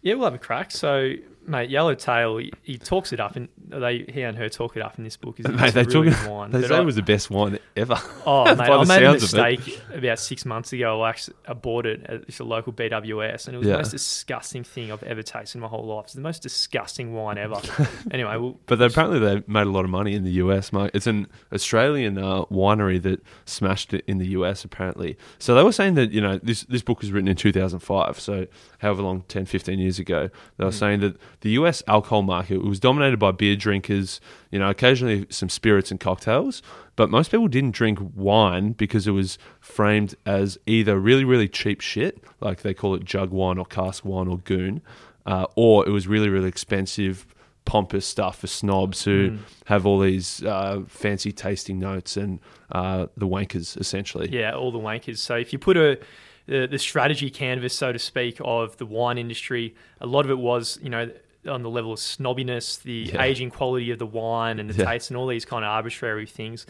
Yeah, 0.00 0.14
we'll 0.14 0.24
have 0.26 0.34
a 0.34 0.38
crack. 0.38 0.70
So, 0.70 1.14
mate, 1.46 1.70
Yellowtail, 1.70 2.36
he, 2.38 2.52
he 2.62 2.78
talks 2.78 3.12
it 3.12 3.20
up, 3.20 3.36
and 3.36 3.48
they 3.68 4.04
he 4.12 4.22
and 4.22 4.36
her 4.38 4.48
talk 4.48 4.76
it 4.76 4.82
up 4.82 4.98
in 4.98 5.04
this 5.04 5.16
book. 5.16 5.38
Is 5.40 5.48
Mate, 5.48 5.74
they 5.74 5.82
really 5.84 6.10
talk- 6.10 6.30
wine. 6.30 6.50
They 6.50 6.60
But 6.60 6.68
say 6.68 6.76
I- 6.76 6.80
it 6.80 6.84
was 6.84 6.96
the 6.96 7.02
best 7.02 7.30
wine 7.30 7.58
ever. 7.76 7.96
Oh, 8.26 8.44
mate, 8.56 8.60
I 8.60 8.84
made 8.84 9.02
a 9.02 9.20
sounds 9.20 9.22
of 9.34 9.38
it. 9.38 9.58
mistake 9.60 9.80
about 9.94 10.18
six 10.18 10.44
months 10.44 10.72
ago. 10.72 11.02
I 11.02 11.10
actually 11.10 11.36
I 11.48 11.52
bought 11.54 11.86
it 11.86 12.02
at 12.04 12.40
a 12.40 12.44
local 12.44 12.72
BWS, 12.72 13.46
and 13.46 13.54
it 13.54 13.58
was 13.58 13.66
Yeah. 13.66 13.72
the 13.74 13.78
most 13.78 13.90
disgusting 13.90 14.64
thing 14.64 14.90
I've 14.92 15.02
ever 15.02 15.22
tasted 15.22 15.58
in 15.58 15.62
my 15.62 15.68
whole 15.68 15.84
life. 15.86 16.04
It's 16.06 16.14
the 16.14 16.20
most 16.20 16.42
disgusting 16.42 17.12
wine 17.14 17.38
ever. 17.38 17.60
anyway, 18.10 18.36
well, 18.36 18.58
But 18.66 18.78
they, 18.78 18.86
apparently 18.86 19.18
they 19.18 19.42
made 19.46 19.66
a 19.66 19.70
lot 19.70 19.84
of 19.84 19.90
money 19.90 20.14
in 20.14 20.24
the 20.24 20.32
US. 20.32 20.72
mate. 20.72 20.90
It's 20.94 21.06
an 21.06 21.26
Australian 21.52 22.18
uh, 22.18 22.44
winery 22.46 23.00
that 23.02 23.22
smashed 23.44 23.94
it 23.94 24.04
in 24.06 24.18
the 24.18 24.26
US 24.28 24.64
apparently. 24.64 25.16
So 25.38 25.54
they 25.54 25.62
were 25.62 25.72
saying 25.72 25.94
that 25.94 26.10
you 26.12 26.20
know 26.20 26.38
this 26.42 26.62
this 26.64 26.82
book 26.82 27.00
was 27.00 27.12
written 27.12 27.28
in 27.28 27.36
2005, 27.36 28.18
so 28.20 28.46
however 28.78 29.02
long 29.02 29.22
10, 29.28 29.46
15 29.46 29.78
years 29.78 29.98
ago. 29.98 30.28
They 30.56 30.64
were 30.64 30.70
Mm. 30.70 30.74
saying 30.74 31.00
that 31.00 31.16
the 31.44 31.50
US 31.50 31.82
alcohol 31.86 32.22
market 32.22 32.64
was 32.64 32.80
dominated 32.80 33.18
by 33.18 33.30
beer 33.30 33.54
drinkers. 33.54 34.20
You 34.50 34.58
know, 34.58 34.70
occasionally 34.70 35.26
some 35.30 35.48
spirits 35.48 35.90
and 35.92 36.00
cocktails, 36.00 36.62
but 36.96 37.10
most 37.10 37.30
people 37.30 37.48
didn't 37.48 37.72
drink 37.72 37.98
wine 38.14 38.72
because 38.72 39.06
it 39.06 39.12
was 39.12 39.38
framed 39.60 40.14
as 40.26 40.58
either 40.66 40.98
really 40.98 41.24
really 41.24 41.48
cheap 41.48 41.80
shit, 41.80 42.22
like 42.40 42.62
they 42.62 42.74
call 42.74 42.94
it 42.94 43.04
jug 43.04 43.30
wine 43.30 43.58
or 43.58 43.66
cask 43.66 44.04
wine 44.04 44.26
or 44.28 44.38
goon, 44.38 44.80
uh, 45.26 45.46
or 45.54 45.86
it 45.86 45.90
was 45.90 46.08
really 46.08 46.28
really 46.28 46.48
expensive 46.48 47.26
pompous 47.66 48.04
stuff 48.06 48.40
for 48.40 48.46
snobs 48.46 49.04
who 49.04 49.30
Mm. 49.30 49.38
have 49.66 49.86
all 49.86 49.98
these 49.98 50.42
uh, 50.44 50.82
fancy 50.86 51.32
tasting 51.32 51.78
notes 51.78 52.16
and 52.16 52.38
uh, 52.72 53.06
the 53.16 53.26
wankers 53.26 53.78
essentially. 53.80 54.28
yeah, 54.30 54.52
all 54.54 54.70
the 54.70 54.78
wankers. 54.78 55.18
So 55.18 55.34
if 55.36 55.52
you 55.52 55.58
put 55.58 55.76
a 55.76 55.98
the, 56.46 56.66
the 56.66 56.78
strategy 56.78 57.30
canvas, 57.30 57.72
so 57.74 57.90
to 57.90 57.98
speak, 57.98 58.36
of 58.44 58.76
the 58.76 58.84
wine 58.84 59.16
industry, 59.16 59.74
a 60.02 60.06
lot 60.06 60.26
of 60.26 60.30
it 60.30 60.36
was, 60.38 60.78
you 60.82 60.90
know, 60.90 61.10
on 61.48 61.62
the 61.62 61.70
level 61.70 61.92
of 61.92 61.98
snobbiness, 61.98 62.82
the 62.82 63.10
Yeah. 63.12 63.22
aging 63.22 63.50
quality 63.50 63.90
of 63.90 63.98
the 63.98 64.06
wine 64.06 64.58
and 64.58 64.68
the 64.70 64.74
Yeah. 64.82 64.90
taste 64.90 65.10
and 65.10 65.16
all 65.16 65.26
these 65.26 65.44
kind 65.44 65.64
of 65.64 65.70
arbitrary 65.70 66.26
things. 66.26 66.66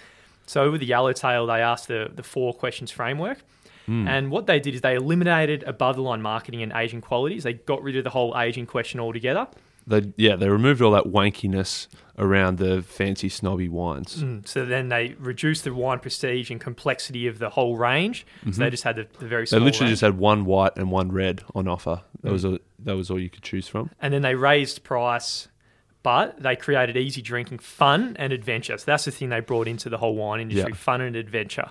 So 0.46 0.70
with 0.70 0.80
the 0.80 0.86
Yellowtail, 0.86 1.46
they 1.46 1.60
asked 1.62 1.88
the, 1.88 2.10
the 2.14 2.22
four 2.22 2.52
questions 2.52 2.90
framework. 2.90 3.38
Mm. 3.88 4.08
And 4.08 4.30
what 4.30 4.46
they 4.46 4.60
did 4.60 4.74
is 4.74 4.80
they 4.80 4.94
eliminated 4.94 5.62
above 5.64 5.96
the 5.96 6.02
line 6.02 6.22
marketing 6.22 6.62
and 6.62 6.72
aging 6.74 7.00
qualities. 7.02 7.44
They 7.44 7.52
got 7.54 7.82
rid 7.82 7.96
of 7.96 8.04
the 8.04 8.10
whole 8.10 8.38
aging 8.38 8.66
question 8.66 8.98
altogether. 9.00 9.46
They 9.86 10.12
yeah 10.16 10.36
they 10.36 10.48
removed 10.48 10.80
all 10.82 10.92
that 10.92 11.04
wankiness 11.04 11.88
around 12.18 12.58
the 12.58 12.80
fancy 12.82 13.28
snobby 13.28 13.68
wines. 13.68 14.22
Mm. 14.22 14.46
So 14.46 14.64
then 14.64 14.88
they 14.88 15.14
reduced 15.18 15.64
the 15.64 15.74
wine 15.74 15.98
prestige 15.98 16.50
and 16.50 16.60
complexity 16.60 17.26
of 17.26 17.38
the 17.38 17.50
whole 17.50 17.76
range. 17.76 18.24
So 18.44 18.50
they 18.62 18.70
just 18.70 18.84
had 18.84 18.96
the, 18.96 19.06
the 19.18 19.26
very 19.26 19.46
Mm-hmm. 19.46 19.56
They 19.56 19.60
literally 19.64 19.86
range. 19.86 19.92
just 19.94 20.02
had 20.02 20.16
one 20.18 20.44
white 20.44 20.76
and 20.76 20.90
one 20.92 21.10
red 21.12 21.42
on 21.54 21.66
offer. 21.68 22.02
That 22.22 22.28
Mm. 22.28 22.32
was 22.32 22.44
all, 22.44 22.58
that 22.84 22.96
was 22.96 23.10
all 23.10 23.18
you 23.20 23.28
could 23.30 23.42
choose 23.42 23.66
from. 23.68 23.90
and 24.00 24.14
then 24.14 24.22
they 24.22 24.34
raised 24.34 24.84
price 24.84 25.48
but 26.02 26.38
they 26.42 26.54
created 26.54 26.98
easy 26.98 27.22
drinking, 27.22 27.58
fun 27.58 28.14
and 28.18 28.30
adventure. 28.32 28.76
So 28.76 28.84
that's 28.86 29.06
the 29.06 29.10
thing 29.10 29.30
they 29.30 29.40
brought 29.40 29.66
into 29.66 29.88
the 29.88 29.96
whole 29.96 30.14
wine 30.14 30.40
industry: 30.40 30.70
Yeah. 30.72 30.76
fun 30.76 31.00
and 31.00 31.16
adventure. 31.16 31.70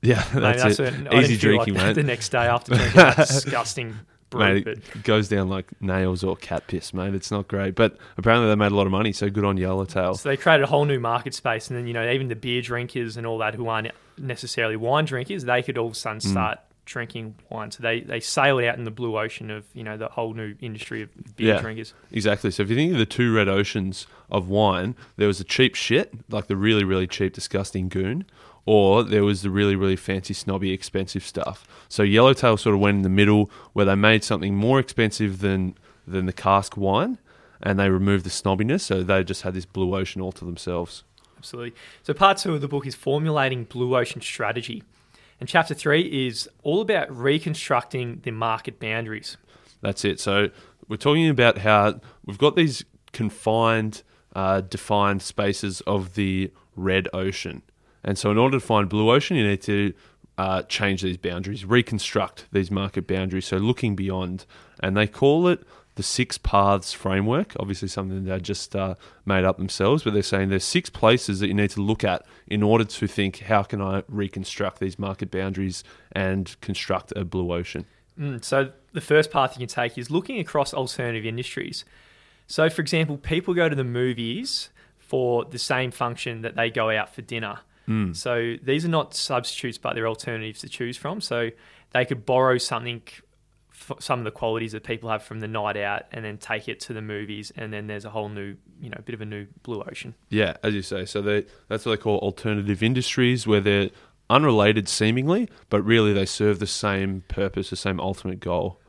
Yeah, 0.00 0.24
Mate, 0.34 0.56
that's, 0.56 0.78
a- 0.78 0.84
it. 0.86 1.08
I 1.10 1.20
Easy 1.20 1.36
drinking, 1.36 1.74
like. 1.74 1.94
The 1.94 2.02
next 2.02 2.30
day 2.30 2.46
after 2.46 2.74
drinking 2.76 2.96
that 2.96 3.16
disgusting 3.16 3.94
Mate, 4.38 4.64
but 4.64 4.78
it 4.78 5.02
goes 5.02 5.28
down 5.28 5.48
like 5.48 5.70
nails 5.80 6.22
or 6.24 6.36
cat 6.36 6.66
piss, 6.66 6.92
mate. 6.94 7.14
It's 7.14 7.30
not 7.30 7.48
great, 7.48 7.74
but 7.74 7.96
apparently 8.16 8.48
they 8.48 8.54
made 8.56 8.72
a 8.72 8.76
lot 8.76 8.86
of 8.86 8.92
money. 8.92 9.12
So 9.12 9.30
good 9.30 9.44
on 9.44 9.56
Yellowtail. 9.56 10.14
So 10.14 10.28
they 10.28 10.36
created 10.36 10.64
a 10.64 10.66
whole 10.66 10.84
new 10.84 11.00
market 11.00 11.34
space, 11.34 11.68
and 11.68 11.78
then 11.78 11.86
you 11.86 11.92
know 11.92 12.08
even 12.10 12.28
the 12.28 12.36
beer 12.36 12.62
drinkers 12.62 13.16
and 13.16 13.26
all 13.26 13.38
that 13.38 13.54
who 13.54 13.68
aren't 13.68 13.88
necessarily 14.18 14.76
wine 14.76 15.04
drinkers, 15.04 15.44
they 15.44 15.62
could 15.62 15.76
all 15.78 15.86
of 15.88 15.92
a 15.92 15.94
Mm. 15.94 15.96
sudden 15.96 16.20
start 16.20 16.58
drinking 16.86 17.34
wine. 17.48 17.70
So 17.70 17.82
they 17.82 18.00
they 18.00 18.20
sailed 18.20 18.62
out 18.64 18.76
in 18.76 18.84
the 18.84 18.90
blue 18.90 19.18
ocean 19.18 19.50
of 19.50 19.64
you 19.72 19.82
know 19.82 19.96
the 19.96 20.08
whole 20.08 20.34
new 20.34 20.54
industry 20.60 21.02
of 21.02 21.08
beer 21.36 21.54
Yeah. 21.54 21.60
drinkers. 21.60 21.94
Exactly. 22.12 22.50
So 22.50 22.62
if 22.62 22.68
you 22.70 22.76
think 22.76 22.92
of 22.92 22.98
the 22.98 23.06
two 23.06 23.34
red 23.34 23.48
oceans 23.48 24.06
of 24.30 24.48
wine, 24.48 24.94
there 25.16 25.26
was 25.26 25.38
the 25.38 25.44
cheap 25.44 25.74
shit, 25.74 26.12
like 26.30 26.46
the 26.46 26.56
really, 26.56 26.84
really 26.84 27.06
cheap, 27.06 27.32
disgusting 27.32 27.88
goon, 27.88 28.24
or 28.66 29.02
there 29.02 29.24
was 29.24 29.42
the 29.42 29.50
really, 29.50 29.76
really 29.76 29.96
fancy, 29.96 30.34
snobby, 30.34 30.72
expensive 30.72 31.24
stuff. 31.24 31.66
So 31.88 32.02
Yellowtail 32.02 32.56
sort 32.56 32.74
of 32.74 32.80
went 32.80 32.96
in 32.96 33.02
the 33.02 33.08
middle, 33.08 33.50
where 33.72 33.86
they 33.86 33.94
made 33.94 34.24
something 34.24 34.54
more 34.54 34.78
expensive 34.78 35.40
than 35.40 35.76
than 36.06 36.26
the 36.26 36.32
cask 36.32 36.76
wine, 36.76 37.18
and 37.62 37.78
they 37.78 37.88
removed 37.88 38.24
the 38.24 38.30
snobbiness. 38.30 38.80
So 38.80 39.02
they 39.02 39.24
just 39.24 39.42
had 39.42 39.54
this 39.54 39.64
blue 39.64 39.94
ocean 39.96 40.20
all 40.20 40.32
to 40.32 40.44
themselves. 40.44 41.04
Absolutely. 41.38 41.74
So 42.02 42.14
part 42.14 42.38
two 42.38 42.54
of 42.54 42.60
the 42.60 42.68
book 42.68 42.86
is 42.86 42.94
formulating 42.94 43.64
blue 43.64 43.96
ocean 43.96 44.20
strategy, 44.20 44.82
and 45.40 45.48
chapter 45.48 45.74
three 45.74 46.26
is 46.26 46.48
all 46.62 46.80
about 46.80 47.14
reconstructing 47.14 48.20
the 48.22 48.30
market 48.30 48.80
boundaries. 48.80 49.36
That's 49.82 50.04
it. 50.04 50.20
So 50.20 50.48
we're 50.88 50.96
talking 50.96 51.28
about 51.28 51.58
how 51.58 52.00
we've 52.24 52.38
got 52.38 52.56
these 52.56 52.84
confined, 53.12 54.02
uh, 54.34 54.62
defined 54.62 55.22
spaces 55.22 55.80
of 55.82 56.14
the 56.14 56.50
red 56.76 57.08
ocean, 57.12 57.62
and 58.04 58.18
so 58.18 58.30
in 58.30 58.38
order 58.38 58.58
to 58.58 58.64
find 58.64 58.88
blue 58.88 59.10
ocean, 59.10 59.36
you 59.36 59.46
need 59.46 59.62
to 59.62 59.92
uh, 60.36 60.62
change 60.62 61.02
these 61.02 61.16
boundaries, 61.16 61.64
reconstruct 61.64 62.46
these 62.52 62.70
market 62.70 63.06
boundaries. 63.06 63.46
So 63.46 63.56
looking 63.56 63.96
beyond, 63.96 64.46
and 64.80 64.96
they 64.96 65.06
call 65.06 65.48
it 65.48 65.64
the 65.94 66.02
six 66.02 66.38
paths 66.38 66.92
framework. 66.92 67.54
Obviously, 67.60 67.88
something 67.88 68.24
they 68.24 68.40
just 68.40 68.74
uh, 68.74 68.94
made 69.24 69.44
up 69.44 69.58
themselves, 69.58 70.02
but 70.02 70.12
they're 70.12 70.22
saying 70.22 70.48
there's 70.48 70.64
six 70.64 70.90
places 70.90 71.40
that 71.40 71.46
you 71.46 71.54
need 71.54 71.70
to 71.70 71.80
look 71.80 72.02
at 72.02 72.26
in 72.46 72.62
order 72.62 72.84
to 72.84 73.06
think 73.06 73.40
how 73.40 73.62
can 73.62 73.80
I 73.80 74.02
reconstruct 74.08 74.80
these 74.80 74.98
market 74.98 75.30
boundaries 75.30 75.84
and 76.12 76.54
construct 76.60 77.12
a 77.14 77.24
blue 77.24 77.52
ocean. 77.52 77.86
Mm, 78.18 78.44
so 78.44 78.72
the 78.92 79.00
first 79.00 79.30
path 79.30 79.54
you 79.54 79.66
can 79.66 79.68
take 79.68 79.96
is 79.98 80.10
looking 80.10 80.38
across 80.38 80.74
alternative 80.74 81.24
industries. 81.24 81.84
So, 82.46 82.68
for 82.68 82.82
example, 82.82 83.16
people 83.16 83.54
go 83.54 83.68
to 83.68 83.76
the 83.76 83.84
movies 83.84 84.70
for 84.98 85.44
the 85.44 85.58
same 85.58 85.90
function 85.90 86.42
that 86.42 86.56
they 86.56 86.70
go 86.70 86.90
out 86.90 87.14
for 87.14 87.22
dinner. 87.22 87.60
Mm. 87.88 88.16
So 88.16 88.56
these 88.62 88.84
are 88.84 88.88
not 88.88 89.14
substitutes, 89.14 89.78
but 89.78 89.94
they're 89.94 90.08
alternatives 90.08 90.60
to 90.60 90.68
choose 90.68 90.96
from. 90.96 91.20
So 91.20 91.50
they 91.92 92.04
could 92.04 92.24
borrow 92.24 92.58
something, 92.58 93.02
some 93.98 94.18
of 94.18 94.24
the 94.24 94.30
qualities 94.30 94.72
that 94.72 94.84
people 94.84 95.10
have 95.10 95.22
from 95.22 95.40
the 95.40 95.48
night 95.48 95.76
out, 95.76 96.04
and 96.12 96.24
then 96.24 96.38
take 96.38 96.68
it 96.68 96.80
to 96.80 96.92
the 96.92 97.02
movies, 97.02 97.52
and 97.56 97.72
then 97.72 97.86
there's 97.86 98.04
a 98.04 98.10
whole 98.10 98.28
new, 98.28 98.56
you 98.80 98.90
know, 98.90 98.98
bit 99.04 99.14
of 99.14 99.20
a 99.20 99.26
new 99.26 99.46
blue 99.62 99.82
ocean. 99.82 100.14
Yeah, 100.30 100.56
as 100.62 100.74
you 100.74 100.82
say. 100.82 101.04
So 101.04 101.20
they 101.20 101.44
that's 101.68 101.84
what 101.84 101.92
they 101.92 102.02
call 102.02 102.18
alternative 102.18 102.82
industries, 102.82 103.46
where 103.46 103.60
they're 103.60 103.90
unrelated 104.30 104.88
seemingly, 104.88 105.48
but 105.68 105.82
really 105.82 106.12
they 106.12 106.26
serve 106.26 106.58
the 106.58 106.66
same 106.66 107.22
purpose, 107.28 107.70
the 107.70 107.76
same 107.76 108.00
ultimate 108.00 108.40
goal. 108.40 108.80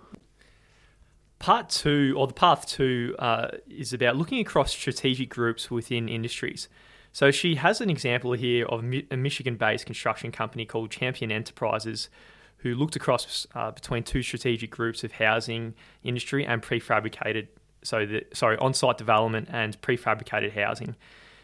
Part 1.38 1.70
two, 1.70 2.16
or 2.18 2.28
the 2.28 2.34
path 2.34 2.66
two, 2.66 3.14
uh, 3.20 3.50
is 3.70 3.92
about 3.92 4.16
looking 4.16 4.40
across 4.40 4.72
strategic 4.72 5.30
groups 5.30 5.70
within 5.70 6.08
industries. 6.08 6.70
So 7.16 7.32
she 7.32 7.56
has 7.56 7.80
an 7.80 7.90
example 7.90 8.34
here 8.34 8.66
of 8.66 8.84
a 9.10 9.16
Michigan-based 9.16 9.86
construction 9.86 10.34
company 10.34 10.66
called 10.66 10.92
Champion 10.92 11.32
Enterprises, 11.32 12.10
who 12.58 12.76
looked 12.76 12.98
across 12.98 13.48
uh, 13.56 13.72
between 13.72 14.04
two 14.04 14.22
strategic 14.22 14.70
groups 14.70 15.02
of 15.02 15.14
housing 15.14 15.76
industry 16.04 16.46
and 16.46 16.62
prefabricated, 16.62 17.48
so 17.84 18.06
the 18.06 18.26
sorry, 18.34 18.58
on-site 18.58 18.98
development 18.98 19.48
and 19.50 19.82
prefabricated 19.82 20.52
housing. 20.62 20.98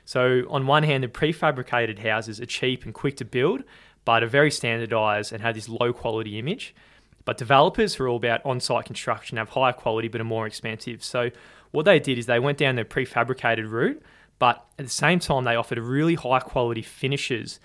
So 0.04 0.44
on 0.50 0.68
one 0.68 0.84
hand, 0.84 1.06
the 1.06 1.08
prefabricated 1.08 2.00
houses 2.00 2.42
are 2.42 2.46
cheap 2.46 2.84
and 2.84 2.94
quick 2.94 3.16
to 3.16 3.24
build, 3.24 3.64
but 4.04 4.24
are 4.24 4.28
very 4.28 4.52
standardized 4.52 5.32
and 5.32 5.42
have 5.42 5.56
this 5.56 5.70
low 5.70 5.94
quality 5.94 6.38
image. 6.38 6.76
But 7.24 7.38
developers 7.38 7.96
who 7.96 8.04
are 8.04 8.10
all 8.10 8.18
about 8.18 8.46
on 8.46 8.60
site 8.60 8.84
construction 8.84 9.38
have 9.38 9.48
higher 9.48 9.72
quality 9.72 10.10
but 10.10 10.20
are 10.20 10.26
more 10.26 10.48
expensive. 10.48 11.02
So 11.02 11.30
what 11.72 11.86
they 11.86 12.02
did 12.02 12.18
is 12.18 12.26
they 12.26 12.40
went 12.40 12.58
down 12.58 12.76
the 12.76 12.84
prefabricated 12.84 13.72
route, 13.72 14.04
but 14.42 14.66
at 14.80 14.86
the 14.86 14.92
same 14.92 15.20
time 15.20 15.44
they 15.44 15.56
offered 15.56 15.78
really 15.78 16.16
high 16.16 16.40
quality 16.40 16.82
finishes 16.82 17.60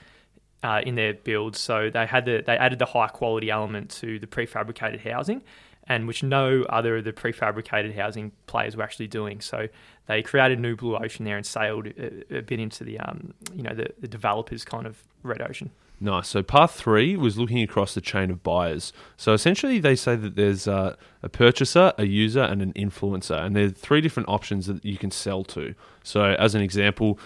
uh, 0.62 0.82
in 0.84 0.94
their 0.94 1.14
builds. 1.14 1.58
So 1.58 1.88
they 1.88 2.04
had 2.04 2.26
the 2.26 2.42
they 2.46 2.54
added 2.58 2.78
the 2.78 2.84
high 2.84 3.08
quality 3.08 3.50
element 3.50 3.88
to 4.02 4.18
the 4.18 4.26
prefabricated 4.26 5.00
housing, 5.00 5.40
and 5.84 6.06
which 6.06 6.22
no 6.22 6.64
other 6.64 6.98
of 6.98 7.04
the 7.04 7.14
prefabricated 7.14 7.96
housing 7.96 8.30
players 8.46 8.76
were 8.76 8.82
actually 8.82 9.06
doing. 9.06 9.40
So 9.40 9.68
they 10.06 10.20
created 10.20 10.60
new 10.60 10.76
blue 10.76 10.98
ocean 10.98 11.24
there 11.24 11.38
and 11.38 11.46
sailed 11.46 11.86
a, 11.86 12.40
a 12.40 12.42
bit 12.42 12.60
into 12.60 12.84
the 12.84 13.00
um, 13.00 13.32
you 13.54 13.62
know 13.62 13.74
the, 13.74 13.88
the 13.98 14.08
developers 14.08 14.62
kind 14.62 14.86
of 14.86 15.02
red 15.22 15.40
ocean. 15.40 15.70
Nice. 15.98 16.28
So 16.28 16.42
part 16.42 16.70
three 16.72 17.16
was 17.16 17.38
looking 17.38 17.62
across 17.62 17.94
the 17.94 18.02
chain 18.02 18.30
of 18.30 18.42
buyers. 18.42 18.92
So 19.16 19.32
essentially, 19.32 19.78
they 19.78 19.96
say 19.96 20.14
that 20.14 20.36
there's 20.36 20.66
a 20.66 20.96
purchaser, 21.32 21.94
a 21.96 22.04
user, 22.04 22.42
and 22.42 22.60
an 22.60 22.72
influencer, 22.74 23.40
and 23.40 23.56
there 23.56 23.66
are 23.66 23.70
three 23.70 24.02
different 24.02 24.28
options 24.28 24.66
that 24.66 24.84
you 24.84 24.98
can 24.98 25.10
sell 25.10 25.42
to. 25.44 25.74
So, 26.02 26.22
as 26.38 26.54
an 26.54 26.60
example, 26.60 27.18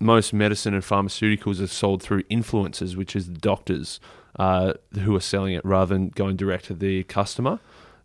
most 0.00 0.32
medicine 0.32 0.74
and 0.74 0.82
pharmaceuticals 0.82 1.60
are 1.60 1.66
sold 1.66 2.02
through 2.02 2.22
influencers, 2.24 2.96
which 2.96 3.14
is 3.14 3.26
the 3.26 3.38
doctors 3.38 4.00
uh, 4.38 4.74
who 5.00 5.14
are 5.14 5.20
selling 5.20 5.54
it 5.54 5.64
rather 5.64 5.94
than 5.94 6.08
going 6.08 6.36
direct 6.36 6.66
to 6.66 6.74
the 6.74 7.04
customer, 7.04 7.60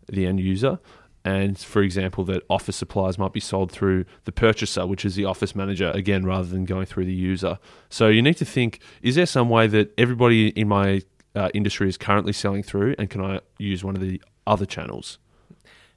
the 0.08 0.26
end 0.26 0.40
user. 0.40 0.78
And 1.24 1.56
for 1.58 1.82
example, 1.82 2.24
that 2.24 2.42
office 2.50 2.76
supplies 2.76 3.16
might 3.18 3.32
be 3.32 3.40
sold 3.40 3.70
through 3.70 4.04
the 4.24 4.32
purchaser, 4.32 4.86
which 4.86 5.04
is 5.04 5.14
the 5.14 5.24
office 5.24 5.54
manager, 5.54 5.90
again, 5.94 6.24
rather 6.24 6.48
than 6.48 6.64
going 6.64 6.86
through 6.86 7.04
the 7.04 7.12
user. 7.12 7.58
So 7.90 8.08
you 8.08 8.22
need 8.22 8.36
to 8.38 8.44
think 8.44 8.80
is 9.02 9.14
there 9.14 9.26
some 9.26 9.48
way 9.48 9.66
that 9.68 9.92
everybody 9.96 10.48
in 10.48 10.68
my 10.68 11.02
uh, 11.34 11.50
industry 11.54 11.88
is 11.88 11.96
currently 11.96 12.32
selling 12.32 12.62
through, 12.62 12.94
and 12.98 13.08
can 13.08 13.20
I 13.24 13.40
use 13.58 13.84
one 13.84 13.94
of 13.94 14.02
the 14.02 14.20
other 14.46 14.66
channels? 14.66 15.18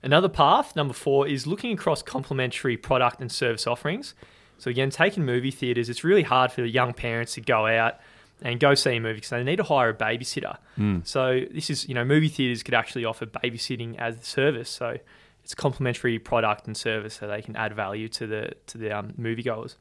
Another 0.04 0.30
path, 0.30 0.76
number 0.76 0.94
four, 0.94 1.28
is 1.28 1.48
looking 1.48 1.74
across 1.74 2.04
complementary 2.04 2.78
product 2.78 3.20
and 3.20 3.32
service 3.32 3.66
offerings. 3.66 4.14
So 4.60 4.70
again, 4.70 4.92
taking 4.92 5.26
movie 5.26 5.52
theaters, 5.52 5.90
it's 5.90 6.04
really 6.04 6.22
hard 6.22 6.52
for 6.52 6.64
young 6.64 6.94
parents 6.94 7.34
to 7.34 7.42
go 7.42 7.66
out 7.66 8.00
and 8.42 8.60
go 8.60 8.76
see 8.76 8.98
a 8.98 9.00
movie 9.00 9.16
because 9.16 9.30
they 9.30 9.44
need 9.44 9.56
to 9.58 9.64
hire 9.64 9.90
a 9.90 9.94
babysitter. 9.94 10.58
So 11.06 11.42
this 11.52 11.70
is, 11.70 11.88
you 11.88 11.96
know, 11.96 12.04
movie 12.04 12.30
theaters 12.30 12.64
could 12.64 12.74
actually 12.74 13.06
offer 13.06 13.26
babysitting 13.26 13.98
as 13.98 14.20
a 14.20 14.24
service. 14.24 14.70
So 14.70 14.98
it's 15.44 15.54
a 15.54 15.56
complementary 15.56 16.20
product 16.20 16.68
and 16.68 16.76
service, 16.76 17.14
so 17.16 17.28
they 17.28 17.42
can 17.42 17.56
add 17.56 17.74
value 17.74 18.08
to 18.10 18.28
the 18.28 18.52
to 18.68 18.78
the 18.78 18.92
um, 18.92 19.14
moviegoers. 19.20 19.76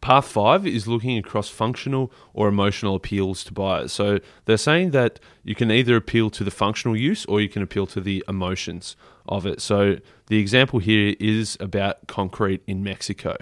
Path 0.00 0.26
five 0.28 0.64
is 0.64 0.86
looking 0.86 1.18
across 1.18 1.48
functional 1.48 2.12
or 2.34 2.46
emotional 2.46 2.94
appeals 2.94 3.42
to 3.44 3.52
buyers. 3.52 3.92
So 3.92 4.20
they're 4.44 4.56
saying 4.56 4.92
that 4.92 5.18
you 5.42 5.56
can 5.56 5.72
either 5.72 5.96
appeal 5.96 6.30
to 6.30 6.44
the 6.44 6.52
functional 6.52 6.96
use 6.96 7.24
or 7.26 7.40
you 7.40 7.48
can 7.48 7.62
appeal 7.62 7.86
to 7.88 8.00
the 8.00 8.24
emotions 8.28 8.94
of 9.26 9.44
it. 9.44 9.60
So 9.60 9.96
the 10.28 10.38
example 10.38 10.78
here 10.78 11.16
is 11.18 11.56
about 11.58 12.06
concrete 12.06 12.62
in 12.68 12.84
Mexico. 12.84 13.36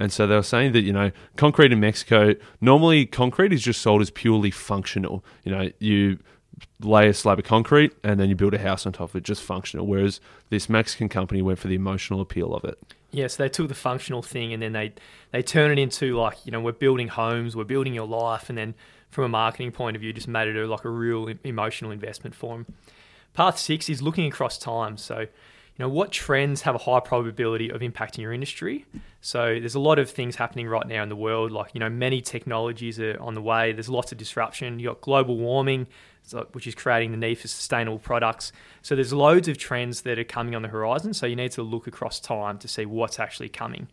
And 0.00 0.12
so 0.12 0.26
they 0.26 0.34
were 0.34 0.42
saying 0.42 0.72
that, 0.72 0.82
you 0.82 0.92
know, 0.92 1.10
concrete 1.36 1.72
in 1.72 1.80
Mexico, 1.80 2.34
normally 2.60 3.06
concrete 3.06 3.52
is 3.52 3.62
just 3.62 3.82
sold 3.82 4.02
as 4.02 4.10
purely 4.10 4.50
functional. 4.50 5.24
You 5.44 5.52
know, 5.52 5.70
you 5.78 6.18
lay 6.80 7.08
a 7.08 7.14
slab 7.14 7.38
of 7.38 7.44
concrete 7.44 7.92
and 8.02 8.18
then 8.18 8.28
you 8.28 8.36
build 8.36 8.54
a 8.54 8.58
house 8.58 8.86
on 8.86 8.92
top 8.92 9.10
of 9.10 9.16
it, 9.16 9.22
just 9.22 9.42
functional. 9.42 9.86
Whereas 9.86 10.20
this 10.50 10.68
Mexican 10.68 11.08
company 11.08 11.42
went 11.42 11.58
for 11.58 11.68
the 11.68 11.74
emotional 11.74 12.20
appeal 12.20 12.54
of 12.54 12.64
it. 12.64 12.78
Yeah, 13.10 13.28
so 13.28 13.42
they 13.42 13.48
took 13.48 13.68
the 13.68 13.74
functional 13.74 14.22
thing 14.22 14.52
and 14.52 14.62
then 14.62 14.72
they 14.72 14.92
they 15.30 15.42
turn 15.42 15.70
it 15.70 15.78
into 15.78 16.16
like 16.16 16.38
you 16.44 16.52
know 16.52 16.60
we're 16.60 16.72
building 16.72 17.08
homes, 17.08 17.56
we're 17.56 17.64
building 17.64 17.94
your 17.94 18.06
life, 18.06 18.48
and 18.48 18.58
then 18.58 18.74
from 19.10 19.24
a 19.24 19.28
marketing 19.28 19.72
point 19.72 19.96
of 19.96 20.02
view, 20.02 20.12
just 20.12 20.28
made 20.28 20.48
it 20.48 20.66
like 20.66 20.84
a 20.84 20.90
real 20.90 21.32
emotional 21.44 21.90
investment 21.90 22.34
for 22.34 22.56
them. 22.56 22.66
Path 23.32 23.58
six 23.58 23.88
is 23.88 24.02
looking 24.02 24.26
across 24.26 24.58
time. 24.58 24.96
So, 24.96 25.26
you 25.76 25.84
know, 25.84 25.90
what 25.90 26.10
trends 26.10 26.62
have 26.62 26.74
a 26.74 26.78
high 26.78 27.00
probability 27.00 27.70
of 27.70 27.82
impacting 27.82 28.18
your 28.18 28.32
industry? 28.32 28.86
So, 29.20 29.58
there's 29.60 29.74
a 29.74 29.80
lot 29.80 29.98
of 29.98 30.08
things 30.08 30.36
happening 30.36 30.68
right 30.68 30.86
now 30.86 31.02
in 31.02 31.10
the 31.10 31.16
world. 31.16 31.52
Like, 31.52 31.74
you 31.74 31.80
know, 31.80 31.90
many 31.90 32.22
technologies 32.22 32.98
are 32.98 33.20
on 33.20 33.34
the 33.34 33.42
way. 33.42 33.72
There's 33.72 33.90
lots 33.90 34.10
of 34.10 34.16
disruption. 34.16 34.78
You've 34.78 34.94
got 34.94 35.00
global 35.02 35.36
warming, 35.36 35.86
which 36.52 36.66
is 36.66 36.74
creating 36.74 37.10
the 37.10 37.18
need 37.18 37.34
for 37.34 37.48
sustainable 37.48 37.98
products. 37.98 38.52
So, 38.80 38.94
there's 38.94 39.12
loads 39.12 39.48
of 39.48 39.58
trends 39.58 40.02
that 40.02 40.18
are 40.18 40.24
coming 40.24 40.54
on 40.54 40.62
the 40.62 40.68
horizon. 40.68 41.12
So, 41.12 41.26
you 41.26 41.36
need 41.36 41.52
to 41.52 41.62
look 41.62 41.86
across 41.86 42.20
time 42.20 42.58
to 42.58 42.68
see 42.68 42.86
what's 42.86 43.18
actually 43.18 43.50
coming. 43.50 43.88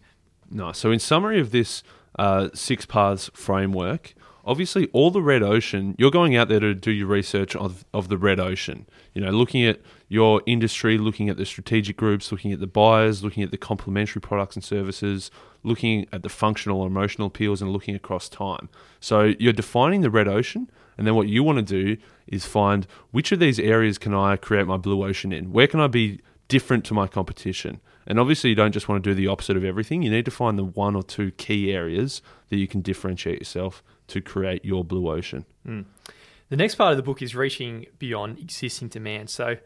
Nice. 0.50 0.78
So, 0.78 0.92
in 0.92 1.00
summary 1.00 1.42
of 1.42 1.52
this 1.52 1.84
uh, 2.18 2.48
six 2.54 2.86
paths 2.86 3.30
framework, 3.34 4.14
obviously, 4.46 4.90
all 4.94 5.12
the 5.12 5.22
red 5.22 5.44
ocean, 5.44 5.96
you're 5.98 6.12
going 6.12 6.36
out 6.36 6.50
there 6.50 6.60
to 6.60 6.74
do 6.74 6.92
your 6.92 7.08
research 7.08 7.56
of, 7.56 7.86
of 7.94 8.10
the 8.10 8.18
red 8.18 8.40
ocean. 8.40 8.88
You 9.14 9.22
know, 9.22 9.32
looking 9.32 9.66
at 9.66 9.80
your 10.08 10.42
industry, 10.46 10.98
looking 10.98 11.30
at 11.30 11.38
the 11.38 11.46
strategic 11.46 11.98
groups, 11.98 12.32
looking 12.32 12.52
at 12.52 12.60
the 12.60 12.68
buyers, 12.68 13.24
looking 13.24 13.44
at 13.44 13.52
the 13.52 13.58
complementary 13.58 14.22
products 14.22 14.56
and 14.56 14.64
services, 14.64 15.32
looking 15.64 16.06
at 16.12 16.24
the 16.24 16.30
functional 16.30 16.82
or 16.82 16.88
emotional 16.88 17.28
appeals 17.28 17.62
and 17.62 17.72
looking 17.72 17.96
across 17.96 18.30
time. 18.30 18.70
So 19.00 19.34
you're 19.40 19.54
defining 19.54 20.02
the 20.02 20.10
red 20.10 20.28
ocean, 20.28 20.70
and 20.98 21.08
then 21.08 21.16
what 21.16 21.28
you 21.28 21.44
want 21.44 21.58
to 21.58 21.64
do 21.64 22.02
is 22.28 22.46
find 22.46 22.86
which 23.12 23.32
of 23.32 23.40
these 23.40 23.60
areas 23.60 23.98
can 23.98 24.14
I 24.14 24.36
create 24.36 24.68
my 24.68 24.78
blue 24.78 25.04
ocean 25.06 25.32
in? 25.32 25.52
Where 25.52 25.68
can 25.68 25.80
I 25.80 25.88
be 25.88 26.20
different 26.48 26.86
to 26.86 26.94
my 26.94 27.08
competition? 27.08 27.80
And 28.06 28.20
obviously, 28.20 28.50
you 28.50 28.56
don't 28.56 28.74
just 28.74 28.90
want 28.90 29.02
to 29.04 29.10
do 29.10 29.16
the 29.16 29.28
opposite 29.28 29.56
of 29.56 29.64
everything. 29.64 30.04
You 30.04 30.12
need 30.12 30.26
to 30.26 30.32
find 30.32 30.60
the 30.60 30.64
one 30.64 30.96
or 30.96 31.04
two 31.04 31.32
key 31.32 31.72
areas 31.72 32.22
that 32.50 32.58
you 32.58 32.68
can 32.68 32.82
differentiate 32.82 33.40
yourself 33.40 33.82
to 34.08 34.22
create 34.22 34.64
your 34.66 34.84
blue 34.84 35.10
ocean. 35.10 35.46
The 35.66 36.58
next 36.58 36.76
part 36.76 36.92
of 36.92 36.98
the 36.98 37.04
book 37.04 37.22
is 37.22 37.36
reaching 37.36 37.88
beyond 38.00 38.40
existing 38.40 38.90
demand. 38.90 39.30
So, 39.30 39.58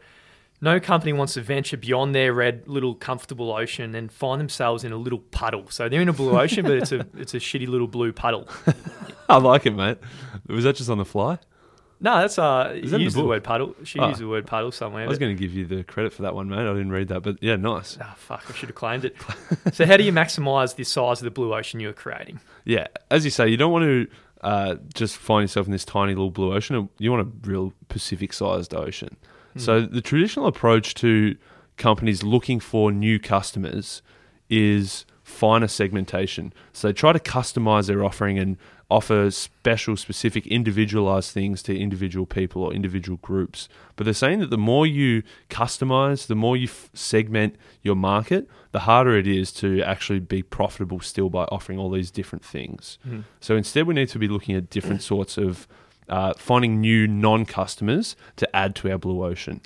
no 0.60 0.80
company 0.80 1.12
wants 1.12 1.34
to 1.34 1.40
venture 1.42 1.76
beyond 1.76 2.14
their 2.14 2.32
red 2.32 2.66
little 2.66 2.94
comfortable 2.94 3.52
ocean 3.54 3.94
and 3.94 4.10
find 4.10 4.40
themselves 4.40 4.84
in 4.84 4.90
a 4.92 4.96
little 4.96 5.18
puddle. 5.20 5.66
So 5.70 5.88
they're 5.88 6.00
in 6.00 6.08
a 6.08 6.12
blue 6.12 6.38
ocean, 6.38 6.64
but 6.64 6.72
it's 6.78 6.92
a 6.92 7.06
it's 7.16 7.34
a 7.34 7.38
shitty 7.38 7.68
little 7.68 7.86
blue 7.88 8.12
puddle. 8.12 8.48
I 9.28 9.36
like 9.38 9.66
it, 9.66 9.72
mate. 9.72 9.98
Was 10.48 10.64
that 10.64 10.76
just 10.76 10.88
on 10.90 10.98
the 10.98 11.04
fly? 11.04 11.38
No, 12.00 12.16
that's 12.20 12.38
uh. 12.38 12.72
Is 12.76 12.92
that 12.92 12.98
the 12.98 13.04
used 13.04 13.16
the, 13.16 13.20
book? 13.22 13.28
word 13.28 13.44
puddle. 13.44 13.74
She 13.84 13.98
Oh. 13.98 14.08
used 14.08 14.20
the 14.20 14.28
word 14.28 14.46
puddle 14.46 14.70
somewhere. 14.72 15.04
I 15.04 15.08
was 15.08 15.18
going 15.18 15.36
to 15.36 15.40
give 15.40 15.52
you 15.52 15.64
the 15.66 15.82
credit 15.84 16.12
for 16.12 16.22
that 16.22 16.34
one, 16.34 16.48
mate. 16.48 16.58
I 16.60 16.72
didn't 16.72 16.90
read 16.92 17.08
that, 17.08 17.22
but 17.22 17.42
yeah, 17.42 17.56
nice. 17.56 17.98
Ah, 18.00 18.14
fuck! 18.16 18.44
I 18.48 18.52
should 18.54 18.68
have 18.68 18.76
claimed 18.76 19.04
it. 19.04 19.16
so, 19.72 19.84
how 19.84 19.96
do 19.96 20.04
you 20.04 20.12
maximise 20.12 20.76
the 20.76 20.84
size 20.84 21.20
of 21.20 21.24
the 21.24 21.30
blue 21.32 21.52
ocean 21.54 21.80
you're 21.80 21.92
creating? 21.92 22.40
Yeah, 22.64 22.88
as 23.10 23.24
you 23.24 23.30
say, 23.30 23.48
you 23.48 23.56
don't 23.56 23.72
want 23.72 23.84
to 23.84 24.06
uh, 24.42 24.76
just 24.94 25.16
find 25.16 25.44
yourself 25.44 25.66
in 25.66 25.72
this 25.72 25.84
tiny 25.84 26.14
little 26.14 26.30
blue 26.30 26.54
ocean. 26.54 26.88
You 26.98 27.10
want 27.10 27.26
a 27.26 27.48
real 27.48 27.72
Pacific-sized 27.88 28.74
ocean. 28.74 29.16
So 29.56 29.80
the 29.80 30.00
traditional 30.00 30.46
approach 30.46 30.94
to 30.94 31.36
companies 31.76 32.22
looking 32.22 32.60
for 32.60 32.92
new 32.92 33.18
customers 33.18 34.02
is 34.48 35.04
finer 35.24 35.66
segmentation. 35.66 36.52
So 36.72 36.88
they 36.88 36.92
try 36.92 37.12
to 37.12 37.18
customize 37.18 37.88
their 37.88 38.04
offering 38.04 38.38
and 38.38 38.56
offer 38.90 39.30
special, 39.30 39.96
specific, 39.96 40.46
individualized 40.46 41.30
things 41.30 41.62
to 41.62 41.78
individual 41.78 42.24
people 42.24 42.62
or 42.62 42.72
individual 42.72 43.18
groups. 43.20 43.68
But 43.96 44.04
they're 44.04 44.14
saying 44.14 44.40
that 44.40 44.50
the 44.50 44.56
more 44.58 44.86
you 44.86 45.22
customize, 45.50 46.26
the 46.26 46.34
more 46.34 46.56
you 46.56 46.68
f- 46.68 46.88
segment 46.94 47.56
your 47.82 47.96
market, 47.96 48.48
the 48.72 48.80
harder 48.80 49.16
it 49.16 49.26
is 49.26 49.52
to 49.52 49.82
actually 49.82 50.20
be 50.20 50.42
profitable 50.42 51.00
still 51.00 51.28
by 51.28 51.44
offering 51.44 51.78
all 51.78 51.90
these 51.90 52.10
different 52.10 52.44
things. 52.44 52.98
So 53.40 53.56
instead, 53.56 53.86
we 53.86 53.94
need 53.94 54.08
to 54.08 54.18
be 54.18 54.28
looking 54.28 54.56
at 54.56 54.70
different 54.70 55.02
sorts 55.12 55.36
of 55.36 55.68
uh, 56.08 56.32
finding 56.38 56.80
new 56.80 57.06
non-customers 57.06 58.16
to 58.36 58.56
add 58.56 58.74
to 58.76 58.90
our 58.90 58.96
blue 58.98 59.22
ocean. 59.22 59.60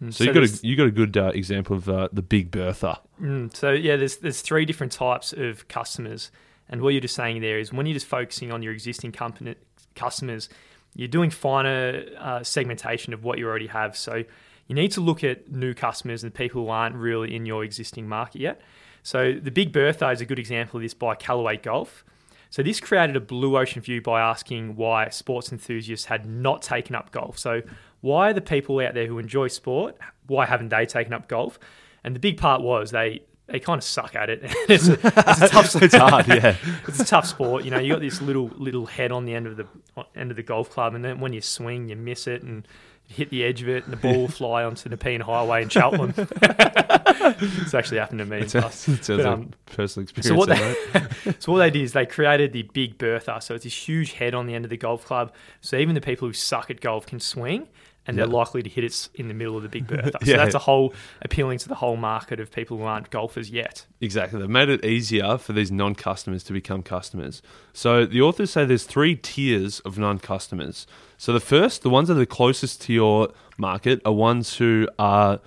So, 0.00 0.10
So 0.10 0.24
you 0.24 0.32
got 0.32 0.42
a 0.44 0.66
you 0.66 0.76
got 0.76 0.86
a 0.86 0.92
good 0.92 1.16
uh, 1.16 1.32
example 1.34 1.76
of 1.76 1.88
uh, 1.88 2.08
the 2.12 2.22
Big 2.22 2.50
Bertha. 2.50 3.00
Mm, 3.20 3.54
so 3.54 3.72
yeah, 3.72 3.96
there's 3.96 4.16
there's 4.18 4.40
three 4.42 4.64
different 4.64 4.92
types 4.92 5.32
of 5.32 5.66
customers, 5.68 6.30
and 6.68 6.80
what 6.80 6.90
you're 6.90 7.00
just 7.00 7.14
saying 7.14 7.40
there 7.40 7.58
is 7.58 7.72
when 7.72 7.86
you're 7.86 7.94
just 7.94 8.06
focusing 8.06 8.52
on 8.52 8.62
your 8.62 8.72
existing 8.72 9.12
company 9.12 9.54
customers, 9.94 10.48
you're 10.94 11.08
doing 11.08 11.30
finer 11.30 12.04
uh, 12.18 12.42
segmentation 12.42 13.12
of 13.12 13.24
what 13.24 13.38
you 13.38 13.46
already 13.46 13.66
have. 13.66 13.96
So 13.96 14.24
you 14.66 14.74
need 14.74 14.92
to 14.92 15.00
look 15.00 15.24
at 15.24 15.50
new 15.50 15.74
customers 15.74 16.22
and 16.24 16.32
people 16.32 16.62
who 16.62 16.68
aren't 16.68 16.94
really 16.94 17.34
in 17.34 17.46
your 17.46 17.64
existing 17.64 18.08
market 18.08 18.40
yet. 18.40 18.60
So 19.02 19.32
the 19.32 19.50
Big 19.50 19.72
Bertha 19.72 20.10
is 20.10 20.20
a 20.20 20.26
good 20.26 20.38
example 20.38 20.78
of 20.78 20.82
this 20.82 20.94
by 20.94 21.14
Callaway 21.14 21.56
Golf. 21.56 22.04
So 22.50 22.62
this 22.62 22.80
created 22.80 23.16
a 23.16 23.20
blue 23.20 23.58
ocean 23.58 23.82
view 23.82 24.00
by 24.00 24.20
asking 24.20 24.76
why 24.76 25.08
sports 25.10 25.52
enthusiasts 25.52 26.06
had 26.06 26.26
not 26.26 26.62
taken 26.62 26.94
up 26.94 27.10
golf. 27.10 27.38
So 27.38 27.62
why 28.00 28.30
are 28.30 28.32
the 28.32 28.40
people 28.40 28.80
out 28.80 28.94
there 28.94 29.06
who 29.06 29.18
enjoy 29.18 29.48
sport, 29.48 29.96
why 30.26 30.46
haven't 30.46 30.70
they 30.70 30.86
taken 30.86 31.12
up 31.12 31.28
golf? 31.28 31.58
And 32.04 32.14
the 32.14 32.20
big 32.20 32.38
part 32.38 32.62
was 32.62 32.90
they 32.90 33.22
they 33.48 33.60
kind 33.60 33.78
of 33.78 33.84
suck 33.84 34.14
at 34.14 34.30
it. 34.30 34.40
it's, 34.68 34.88
a, 34.88 34.92
it's 34.94 35.42
a 35.42 35.48
tough 35.48 35.82
It's 35.82 35.94
hard, 35.94 36.28
yeah. 36.28 36.56
it's 36.88 37.00
a 37.00 37.04
tough 37.04 37.26
sport. 37.26 37.64
You 37.64 37.70
know, 37.70 37.78
you 37.78 37.92
got 37.92 38.00
this 38.00 38.20
little 38.20 38.50
little 38.56 38.86
head 38.86 39.10
on 39.10 39.24
the 39.24 39.34
end 39.34 39.46
of 39.46 39.56
the 39.56 39.66
end 40.14 40.30
of 40.30 40.36
the 40.36 40.42
golf 40.42 40.70
club, 40.70 40.94
and 40.94 41.04
then 41.04 41.20
when 41.20 41.32
you 41.32 41.40
swing, 41.40 41.88
you 41.88 41.96
miss 41.96 42.26
it 42.26 42.42
and 42.42 42.68
hit 43.06 43.30
the 43.30 43.42
edge 43.42 43.62
of 43.62 43.68
it, 43.70 43.84
and 43.84 43.92
the 43.92 43.96
ball 43.96 44.20
will 44.20 44.28
fly 44.28 44.62
onto 44.62 44.82
the 44.82 44.90
Nepean 44.90 45.22
Highway 45.22 45.62
in 45.62 45.70
Cheltenham. 45.70 46.12
it's 46.18 47.72
actually 47.72 47.98
happened 47.98 48.18
to 48.18 48.26
me. 48.26 48.38
It 48.40 48.50
the 48.50 48.60
sounds, 48.60 48.88
it 48.88 49.02
sounds 49.04 49.08
But, 49.08 49.16
like 49.18 49.26
um, 49.26 49.50
personal 49.64 50.02
experience. 50.02 50.28
so 50.28 50.34
what 50.34 50.48
they, 50.50 51.34
so 51.38 51.52
what 51.52 51.58
they 51.58 51.70
did 51.70 51.82
is 51.82 51.94
they 51.94 52.04
created 52.04 52.52
the 52.52 52.64
Big 52.64 52.98
Bertha. 52.98 53.40
So 53.40 53.54
it's 53.54 53.64
this 53.64 53.88
huge 53.88 54.12
head 54.12 54.34
on 54.34 54.46
the 54.46 54.54
end 54.54 54.66
of 54.66 54.68
the 54.68 54.76
golf 54.76 55.06
club. 55.06 55.32
So 55.62 55.78
even 55.78 55.94
the 55.94 56.02
people 56.02 56.28
who 56.28 56.34
suck 56.34 56.70
at 56.70 56.82
golf 56.82 57.06
can 57.06 57.18
swing, 57.18 57.68
and 58.08 58.18
they're 58.18 58.26
likely 58.26 58.62
to 58.62 58.70
hit 58.70 58.84
it 58.84 59.08
in 59.14 59.28
the 59.28 59.34
middle 59.34 59.56
of 59.56 59.62
the 59.62 59.68
Big 59.68 59.86
Bertha. 59.88 60.18
So 60.24 60.32
that's 60.32 60.54
a 60.54 60.60
whole 60.60 60.94
appealing 61.22 61.58
to 61.58 61.68
the 61.68 61.74
whole 61.74 61.96
market 61.96 62.40
of 62.40 62.50
people 62.50 62.78
who 62.78 62.84
aren't 62.84 63.10
golfers 63.10 63.50
yet. 63.50 63.86
Exactly. 64.00 64.40
They've 64.40 64.48
made 64.48 64.70
it 64.70 64.84
easier 64.84 65.36
for 65.36 65.52
these 65.52 65.70
non 65.70 65.94
customers 65.94 66.42
to 66.44 66.52
become 66.52 66.82
customers. 66.82 67.42
So 67.74 68.06
the 68.06 68.22
authors 68.22 68.50
say 68.50 68.64
there's 68.64 68.84
three 68.84 69.14
tiers 69.14 69.80
of 69.80 69.98
non 69.98 70.18
customers. 70.18 70.86
So 71.18 71.32
the 71.32 71.40
first, 71.40 71.82
the 71.82 71.90
ones 71.90 72.08
that 72.08 72.14
are 72.14 72.18
the 72.18 72.26
closest 72.26 72.80
to 72.82 72.92
your 72.92 73.28
market, 73.58 74.00
are 74.06 74.12
ones 74.12 74.56
who 74.56 74.88
are 74.98 75.40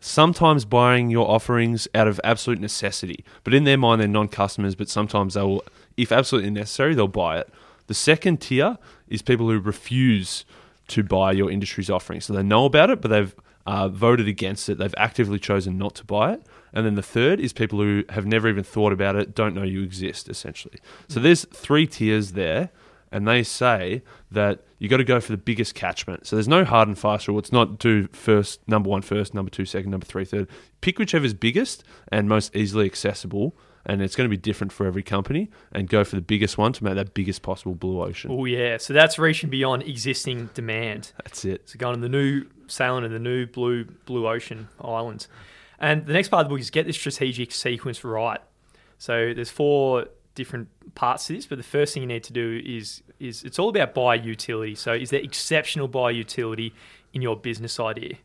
sometimes 0.00 0.64
buying 0.64 1.10
your 1.10 1.28
offerings 1.28 1.86
out 1.94 2.08
of 2.08 2.20
absolute 2.24 2.60
necessity. 2.60 3.24
But 3.44 3.52
in 3.52 3.64
their 3.64 3.76
mind, 3.76 4.00
they're 4.00 4.08
non 4.08 4.28
customers, 4.28 4.74
but 4.74 4.88
sometimes 4.88 5.34
they 5.34 5.42
will, 5.42 5.62
if 5.98 6.10
absolutely 6.12 6.50
necessary, 6.50 6.94
they'll 6.94 7.08
buy 7.08 7.38
it. 7.40 7.52
The 7.88 7.94
second 7.94 8.40
tier 8.40 8.78
is 9.08 9.22
people 9.22 9.48
who 9.48 9.60
refuse 9.60 10.44
to 10.88 11.02
buy 11.02 11.32
your 11.32 11.50
industry's 11.50 11.90
offering. 11.90 12.20
So 12.20 12.32
they 12.32 12.42
know 12.42 12.64
about 12.64 12.90
it, 12.90 13.00
but 13.00 13.08
they've 13.08 13.34
uh, 13.66 13.88
voted 13.88 14.28
against 14.28 14.68
it. 14.68 14.78
They've 14.78 14.94
actively 14.96 15.38
chosen 15.38 15.76
not 15.76 15.94
to 15.96 16.04
buy 16.04 16.34
it. 16.34 16.42
And 16.72 16.86
then 16.86 16.94
the 16.94 17.02
third 17.02 17.40
is 17.40 17.52
people 17.52 17.80
who 17.80 18.04
have 18.10 18.26
never 18.26 18.48
even 18.48 18.64
thought 18.64 18.92
about 18.92 19.16
it, 19.16 19.34
don't 19.34 19.54
know 19.54 19.62
you 19.62 19.82
exist, 19.82 20.28
essentially. 20.28 20.78
So 21.08 21.20
there's 21.20 21.44
three 21.46 21.86
tiers 21.86 22.32
there. 22.32 22.70
And 23.12 23.26
they 23.26 23.44
say 23.44 24.02
that 24.32 24.64
you 24.78 24.88
got 24.88 24.96
to 24.96 25.04
go 25.04 25.20
for 25.20 25.30
the 25.30 25.38
biggest 25.38 25.74
catchment. 25.74 26.26
So 26.26 26.36
there's 26.36 26.48
no 26.48 26.64
hard 26.64 26.88
and 26.88 26.98
fast 26.98 27.28
rule. 27.28 27.38
It's 27.38 27.52
not 27.52 27.78
do 27.78 28.08
first, 28.08 28.66
number 28.68 28.90
one 28.90 29.00
first, 29.00 29.32
number 29.32 29.48
two 29.48 29.64
second, 29.64 29.92
number 29.92 30.04
three 30.04 30.24
third. 30.24 30.48
Pick 30.80 30.98
whichever's 30.98 31.32
biggest 31.32 31.84
and 32.08 32.28
most 32.28 32.54
easily 32.54 32.84
accessible. 32.84 33.56
And 33.88 34.02
it's 34.02 34.16
going 34.16 34.28
to 34.28 34.30
be 34.30 34.36
different 34.36 34.72
for 34.72 34.84
every 34.84 35.02
company. 35.02 35.48
And 35.72 35.88
go 35.88 36.04
for 36.04 36.16
the 36.16 36.22
biggest 36.22 36.58
one 36.58 36.72
to 36.74 36.84
make 36.84 36.96
that 36.96 37.14
biggest 37.14 37.42
possible 37.42 37.74
blue 37.74 38.02
ocean. 38.02 38.30
Oh 38.32 38.44
yeah, 38.44 38.76
so 38.78 38.92
that's 38.92 39.18
reaching 39.18 39.48
beyond 39.48 39.84
existing 39.84 40.50
demand. 40.54 41.12
That's 41.22 41.44
it. 41.44 41.68
So 41.68 41.78
going 41.78 41.94
to 41.94 42.00
the 42.00 42.08
new 42.08 42.46
sailing 42.66 43.04
to 43.04 43.08
the 43.08 43.18
new 43.18 43.46
blue 43.46 43.84
blue 43.84 44.26
ocean 44.28 44.68
islands. 44.80 45.28
And 45.78 46.06
the 46.06 46.12
next 46.12 46.28
part 46.28 46.44
of 46.44 46.48
the 46.48 46.54
book 46.54 46.60
is 46.60 46.70
get 46.70 46.86
the 46.86 46.92
strategic 46.92 47.52
sequence 47.52 48.02
right. 48.02 48.40
So 48.98 49.32
there's 49.34 49.50
four 49.50 50.06
different 50.34 50.68
parts 50.94 51.26
to 51.26 51.34
this, 51.34 51.46
but 51.46 51.58
the 51.58 51.64
first 51.64 51.94
thing 51.94 52.02
you 52.02 52.06
need 52.06 52.24
to 52.24 52.32
do 52.32 52.60
is 52.64 53.02
is 53.20 53.44
it's 53.44 53.58
all 53.58 53.68
about 53.68 53.94
buyer 53.94 54.16
utility. 54.16 54.74
So 54.74 54.92
is 54.92 55.10
there 55.10 55.20
exceptional 55.20 55.88
buyer 55.88 56.10
utility 56.10 56.74
in 57.12 57.22
your 57.22 57.36
business 57.36 57.78
idea? 57.80 58.16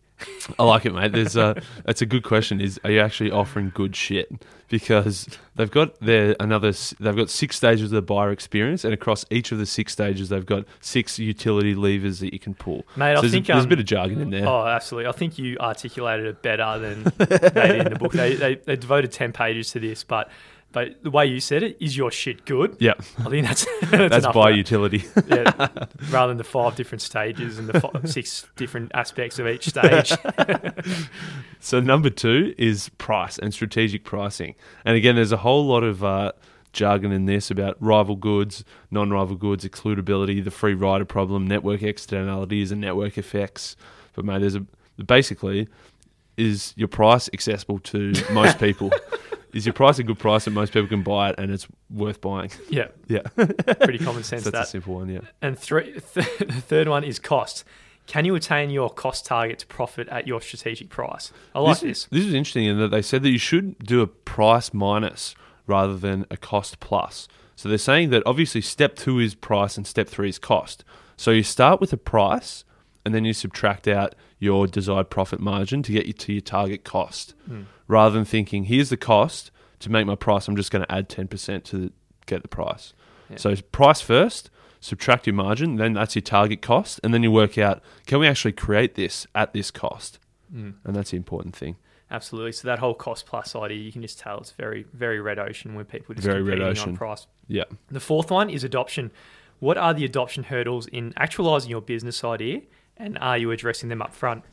I 0.60 0.64
like 0.64 0.86
it, 0.86 0.94
mate. 0.94 1.12
There's 1.12 1.36
a. 1.36 1.62
That's 1.86 2.02
a 2.02 2.06
good 2.06 2.24
question. 2.24 2.60
Is 2.62 2.80
are 2.84 2.92
you 2.92 3.00
actually 3.00 3.32
offering 3.32 3.72
good 3.74 3.96
shit? 3.96 4.32
Because 4.70 5.28
they've 5.56 5.70
got 5.70 6.00
their 6.00 6.36
another. 6.40 6.74
They've 7.00 7.16
got 7.16 7.30
six 7.30 7.56
stages 7.56 7.86
of 7.86 7.90
the 7.92 8.02
buyer 8.02 8.32
experience, 8.32 8.84
and 8.84 8.94
across 8.94 9.26
each 9.30 9.52
of 9.52 9.58
the 9.58 9.66
six 9.66 9.94
stages, 9.94 10.30
they've 10.30 10.46
got 10.46 10.66
six 10.80 11.20
utility 11.20 11.76
levers 11.76 12.20
that 12.20 12.34
you 12.34 12.40
can 12.40 12.54
pull. 12.54 12.86
Mate, 12.96 13.16
I 13.16 13.22
there's, 13.22 13.32
think, 13.32 13.50
a, 13.50 13.54
there's 13.54 13.66
um, 13.66 13.68
a 13.68 13.70
bit 13.70 13.80
of 13.80 13.86
jargon 13.86 14.22
in 14.22 14.30
there. 14.30 14.48
Oh, 14.48 14.66
absolutely. 14.66 15.10
I 15.10 15.14
think 15.14 15.38
you 15.38 15.58
articulated 15.60 16.26
it 16.26 16.42
better 16.42 16.80
than 16.80 17.04
they 17.18 17.68
did 17.68 17.88
in 17.88 17.94
the 17.94 18.00
book. 18.00 18.14
They, 18.14 18.36
they, 18.36 18.56
they 18.56 18.76
devoted 18.76 19.12
10 19.12 19.34
pages 19.34 19.72
to 19.72 19.80
this, 19.80 20.04
but 20.04 20.30
but 20.72 21.04
the 21.04 21.12
way 21.12 21.26
you 21.26 21.40
said 21.40 21.64
it, 21.64 21.78
is 21.80 21.98
your 21.98 22.12
shit 22.12 22.46
good? 22.46 22.78
yeah, 22.80 22.94
I 23.20 23.30
think 23.30 23.48
that's 23.48 23.66
that's, 23.92 24.24
that's 24.24 24.28
buyer 24.28 24.52
utility. 24.52 25.04
yeah, 25.28 25.52
rather 26.10 26.30
than 26.30 26.38
the 26.38 26.44
five 26.44 26.76
different 26.76 27.02
stages 27.02 27.58
and 27.58 27.68
the 27.68 27.80
five, 27.80 28.10
six 28.10 28.48
different 28.56 28.92
aspects 28.94 29.40
of 29.40 29.48
each 29.48 29.68
stage. 29.68 30.14
So 31.60 31.80
number 31.80 32.10
two 32.10 32.56
is 32.58 32.90
price 32.98 33.38
and 33.38 33.54
strategic 33.54 34.04
pricing. 34.04 34.56
And 34.84 34.98
again, 34.98 35.16
there's 35.16 35.32
a 35.32 35.38
whole 35.38 35.66
lot 35.66 35.84
of 35.84 36.04
uh, 36.04 36.32
jargon 36.74 37.12
in 37.12 37.26
this 37.26 37.52
about 37.52 37.78
rival 37.80 38.16
goods, 38.16 38.64
non-rival 38.90 39.36
goods, 39.36 39.64
excludability, 39.64 40.44
the 40.44 40.52
free 40.52 40.74
rider 40.74 41.06
problem, 41.06 41.46
network 41.46 41.84
externalities, 41.84 42.72
and 42.72 42.82
network 42.82 43.18
effects. 43.18 43.76
But 44.14 44.26
mate, 44.26 44.40
there's 44.40 44.56
a 44.56 44.66
basically 45.06 45.68
is 46.38 46.74
your 46.76 46.88
price 46.88 47.30
accessible 47.34 47.80
to 47.80 48.14
most 48.32 48.58
people? 48.58 48.92
Is 49.54 49.66
your 49.66 49.74
price 49.74 50.00
a 50.00 50.04
good 50.04 50.20
price 50.20 50.46
that 50.46 50.52
most 50.52 50.74
people 50.74 50.88
can 50.88 51.04
buy 51.04 51.30
it 51.30 51.36
and 51.38 51.52
it's 51.52 51.68
worth 51.90 52.22
buying? 52.22 52.52
yeah, 52.70 52.88
Yeah, 53.08 53.22
pretty 53.36 54.00
common 54.00 54.24
sense 54.24 54.44
that's 54.46 54.70
a 54.70 54.72
simple 54.72 54.96
one. 54.96 55.10
Yeah. 55.10 55.22
And 55.42 55.58
three, 55.58 55.94
th- 56.14 56.38
the 56.40 56.62
third 56.62 56.88
one 56.88 57.04
is 57.04 57.20
cost. 57.20 57.64
Can 58.08 58.26
you 58.26 58.36
attain 58.36 58.70
your 58.70 58.90
cost 58.90 59.26
target 59.26 59.60
to 59.60 59.68
profit 59.68 60.08
at 60.10 60.28
your 60.28 60.42
strategic 60.42 60.90
price? 60.90 61.32
I 61.54 61.60
like 61.60 61.80
this. 61.80 62.00
Is, 62.04 62.08
this 62.12 62.26
is 62.26 62.34
interesting 62.34 62.66
in 62.66 62.78
that 62.80 62.90
they 62.90 63.02
said 63.02 63.24
that 63.24 63.30
you 63.30 63.38
should 63.38 63.78
do 63.80 64.02
a 64.02 64.08
price 64.08 64.74
minus 64.74 65.36
rather 65.68 65.96
than 65.96 66.26
a 66.30 66.38
cost 66.38 66.80
plus. 66.80 67.28
So 67.56 67.70
they're 67.70 67.78
saying 67.78 68.10
that 68.10 68.24
obviously 68.26 68.62
step 68.62 68.96
two 68.96 69.20
is 69.20 69.36
price 69.36 69.78
and 69.78 69.86
step 69.86 70.08
three 70.08 70.30
is 70.30 70.40
cost. 70.40 70.84
So 71.16 71.32
you 71.32 71.44
start 71.44 71.80
with 71.80 71.94
a 71.94 71.98
price 71.98 72.64
and 73.06 73.14
then 73.14 73.26
you 73.26 73.34
subtract 73.34 73.88
out 73.88 74.16
your 74.40 74.68
desired 74.68 75.10
profit 75.10 75.40
margin 75.40 75.84
to 75.84 75.92
get 75.92 76.06
you 76.06 76.14
to 76.14 76.34
your 76.34 76.42
target 76.42 76.84
cost. 76.84 77.34
Rather 77.88 78.16
than 78.16 78.26
thinking, 78.26 78.66
here's 78.66 78.90
the 78.90 78.98
cost 78.98 79.52
to 79.80 79.92
make 79.92 80.06
my 80.06 80.16
price, 80.16 80.48
I'm 80.48 80.56
just 80.56 80.72
going 80.72 80.86
to 80.86 80.92
add 80.92 81.10
10% 81.10 81.64
to 81.66 81.92
get 82.26 82.42
the 82.42 82.48
price. 82.48 82.94
Yeah. 83.30 83.38
So 83.38 83.56
price 83.72 84.02
first, 84.02 84.50
subtract 84.80 85.28
your 85.28 85.34
margin, 85.34 85.76
then 85.76 85.94
that's 85.94 86.16
your 86.16 86.22
target 86.22 86.62
cost, 86.62 87.00
and 87.04 87.14
then 87.14 87.24
you 87.24 87.32
work 87.32 87.58
out 87.58 87.82
can 88.06 88.20
we 88.20 88.28
actually 88.28 88.54
create 88.54 88.96
this 88.96 89.28
at 89.36 89.54
this 89.54 89.72
cost? 89.72 90.20
Mm. 90.54 90.76
And 90.84 90.96
that's 90.96 91.12
the 91.12 91.18
important 91.18 91.56
thing. 91.56 91.78
Absolutely. 92.10 92.52
So 92.52 92.68
that 92.68 92.80
whole 92.80 92.94
cost 92.94 93.26
plus 93.26 93.56
idea, 93.56 93.78
you 93.78 93.92
can 93.92 94.02
just 94.02 94.20
tell 94.20 94.40
it's 94.40 94.52
very, 94.52 94.86
very 94.94 95.22
red 95.22 95.40
ocean 95.40 95.76
where 95.76 95.86
people 95.86 96.14
just 96.14 96.28
Very 96.28 96.44
competing 96.44 96.84
on 96.84 96.98
price. 96.98 97.26
Yeah. 97.48 97.64
The 97.90 98.02
fourth 98.02 98.32
one 98.32 98.50
is 98.50 98.64
adoption. 98.64 99.12
What 99.60 99.78
are 99.78 99.94
the 99.94 100.04
adoption 100.04 100.44
hurdles 100.44 100.88
in 100.88 101.14
actualizing 101.16 101.70
your 101.70 101.82
business 101.82 102.24
idea, 102.24 102.62
and 102.98 103.18
are 103.20 103.38
you 103.38 103.52
addressing 103.52 103.90
them 103.90 104.02
up 104.02 104.14
front? 104.14 104.44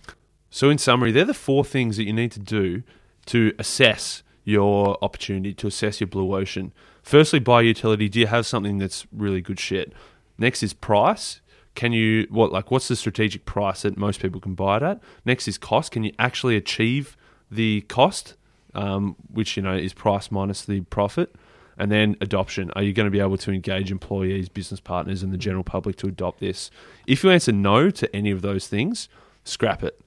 So, 0.50 0.70
in 0.70 0.78
summary, 0.78 1.12
they're 1.12 1.24
the 1.24 1.34
four 1.34 1.64
things 1.64 1.96
that 1.96 2.04
you 2.04 2.12
need 2.12 2.32
to 2.32 2.40
do 2.40 2.82
to 3.26 3.52
assess 3.58 4.22
your 4.44 4.96
opportunity, 5.02 5.52
to 5.52 5.66
assess 5.66 6.00
your 6.00 6.06
blue 6.06 6.34
ocean. 6.34 6.72
Firstly, 7.02 7.38
buyer 7.38 7.64
utility. 7.64 8.08
Do 8.08 8.20
you 8.20 8.26
have 8.26 8.46
something 8.46 8.78
that's 8.78 9.06
really 9.12 9.42
good 9.42 9.60
shit? 9.60 9.92
Next 10.38 10.62
is 10.62 10.72
price. 10.72 11.40
Can 11.74 11.92
you 11.92 12.26
what 12.30 12.50
like 12.50 12.70
what's 12.70 12.88
the 12.88 12.96
strategic 12.96 13.44
price 13.44 13.82
that 13.82 13.96
most 13.96 14.20
people 14.20 14.40
can 14.40 14.54
buy 14.54 14.78
it 14.78 14.82
at? 14.82 15.00
Next 15.24 15.46
is 15.46 15.58
cost. 15.58 15.92
Can 15.92 16.02
you 16.02 16.12
actually 16.18 16.56
achieve 16.56 17.16
the 17.50 17.82
cost, 17.82 18.36
um, 18.74 19.16
which 19.30 19.56
you 19.56 19.62
know 19.62 19.76
is 19.76 19.92
price 19.92 20.30
minus 20.30 20.62
the 20.62 20.80
profit? 20.82 21.34
And 21.80 21.92
then 21.92 22.16
adoption. 22.20 22.70
Are 22.72 22.82
you 22.82 22.92
going 22.92 23.04
to 23.06 23.10
be 23.10 23.20
able 23.20 23.36
to 23.38 23.52
engage 23.52 23.92
employees, 23.92 24.48
business 24.48 24.80
partners, 24.80 25.22
and 25.22 25.32
the 25.32 25.38
general 25.38 25.62
public 25.62 25.94
to 25.98 26.08
adopt 26.08 26.40
this? 26.40 26.70
If 27.06 27.22
you 27.22 27.30
answer 27.30 27.52
no 27.52 27.88
to 27.90 28.14
any 28.16 28.32
of 28.32 28.42
those 28.42 28.66
things, 28.66 29.08
scrap 29.44 29.84
it. 29.84 30.00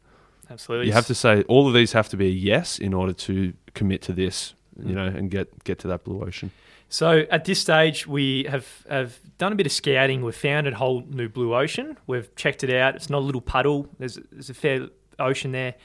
Absolutely. 0.49 0.87
You 0.87 0.93
have 0.93 1.07
to 1.07 1.15
say 1.15 1.43
all 1.43 1.67
of 1.69 1.73
these 1.73 1.93
have 1.93 2.09
to 2.09 2.17
be 2.17 2.27
a 2.27 2.29
yes 2.29 2.77
in 2.77 2.93
order 2.93 3.13
to 3.13 3.53
commit 3.73 4.01
to 4.03 4.11
this, 4.13 4.53
you 4.77 4.91
Mm. 4.91 4.95
know, 4.95 5.05
and 5.05 5.31
get 5.31 5.63
get 5.63 5.79
to 5.79 5.87
that 5.87 6.03
blue 6.03 6.21
ocean. 6.23 6.51
So 6.89 7.25
at 7.31 7.45
this 7.45 7.59
stage, 7.59 8.05
we 8.05 8.43
have, 8.49 8.67
have 8.89 9.17
done 9.37 9.53
a 9.53 9.55
bit 9.55 9.65
of 9.65 9.71
scouting. 9.71 10.23
We've 10.23 10.35
found 10.35 10.67
a 10.67 10.75
whole 10.75 11.05
new 11.07 11.29
blue 11.29 11.55
ocean. 11.55 11.95
We've 12.05 12.35
checked 12.35 12.65
it 12.65 12.69
out. 12.75 12.95
It's 12.97 13.09
not 13.09 13.19
a 13.19 13.25
little 13.25 13.39
puddle. 13.39 13.87
There's 13.97 14.19
there's 14.29 14.49
a 14.49 14.53
fair 14.53 14.89
ocean 15.17 15.53
there, 15.53 15.75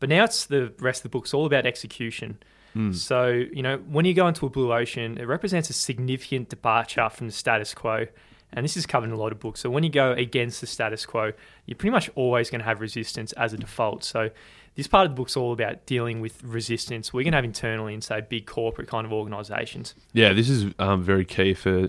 but 0.00 0.10
now 0.10 0.24
it's 0.24 0.44
the 0.44 0.70
rest 0.78 0.98
of 1.00 1.04
the 1.04 1.08
book's 1.08 1.32
all 1.32 1.46
about 1.46 1.64
execution. 1.64 2.38
Hmm. 2.74 2.92
So 2.92 3.28
you 3.28 3.62
know 3.62 3.78
when 3.78 4.04
you 4.04 4.14
go 4.14 4.28
into 4.28 4.46
a 4.46 4.50
blue 4.50 4.72
ocean, 4.72 5.18
it 5.18 5.26
represents 5.26 5.70
a 5.70 5.72
significant 5.72 6.48
departure 6.48 7.08
from 7.08 7.26
the 7.26 7.32
status 7.32 7.74
quo. 7.74 8.06
And 8.52 8.64
this 8.64 8.76
is 8.76 8.84
covered 8.84 9.06
in 9.06 9.12
a 9.12 9.16
lot 9.16 9.30
of 9.30 9.38
books. 9.38 9.60
So 9.60 9.70
when 9.70 9.84
you 9.84 9.90
go 9.90 10.10
against 10.10 10.60
the 10.60 10.66
status 10.66 11.06
quo, 11.06 11.32
you're 11.66 11.76
pretty 11.76 11.92
much 11.92 12.10
always 12.16 12.50
going 12.50 12.58
to 12.58 12.64
have 12.64 12.80
resistance 12.80 13.30
as 13.34 13.52
a 13.52 13.56
default. 13.56 14.02
So 14.02 14.30
this 14.74 14.88
part 14.88 15.06
of 15.06 15.12
the 15.12 15.14
book's 15.14 15.36
all 15.36 15.52
about 15.52 15.86
dealing 15.86 16.20
with 16.20 16.42
resistance 16.42 17.12
we're 17.12 17.22
going 17.22 17.32
to 17.32 17.36
have 17.36 17.44
internally 17.44 17.94
in 17.94 18.00
say 18.00 18.20
big 18.20 18.46
corporate 18.46 18.88
kind 18.88 19.06
of 19.06 19.12
organizations. 19.12 19.94
Yeah, 20.12 20.32
this 20.32 20.48
is 20.48 20.72
um, 20.78 21.02
very 21.02 21.24
key 21.24 21.54
for 21.54 21.88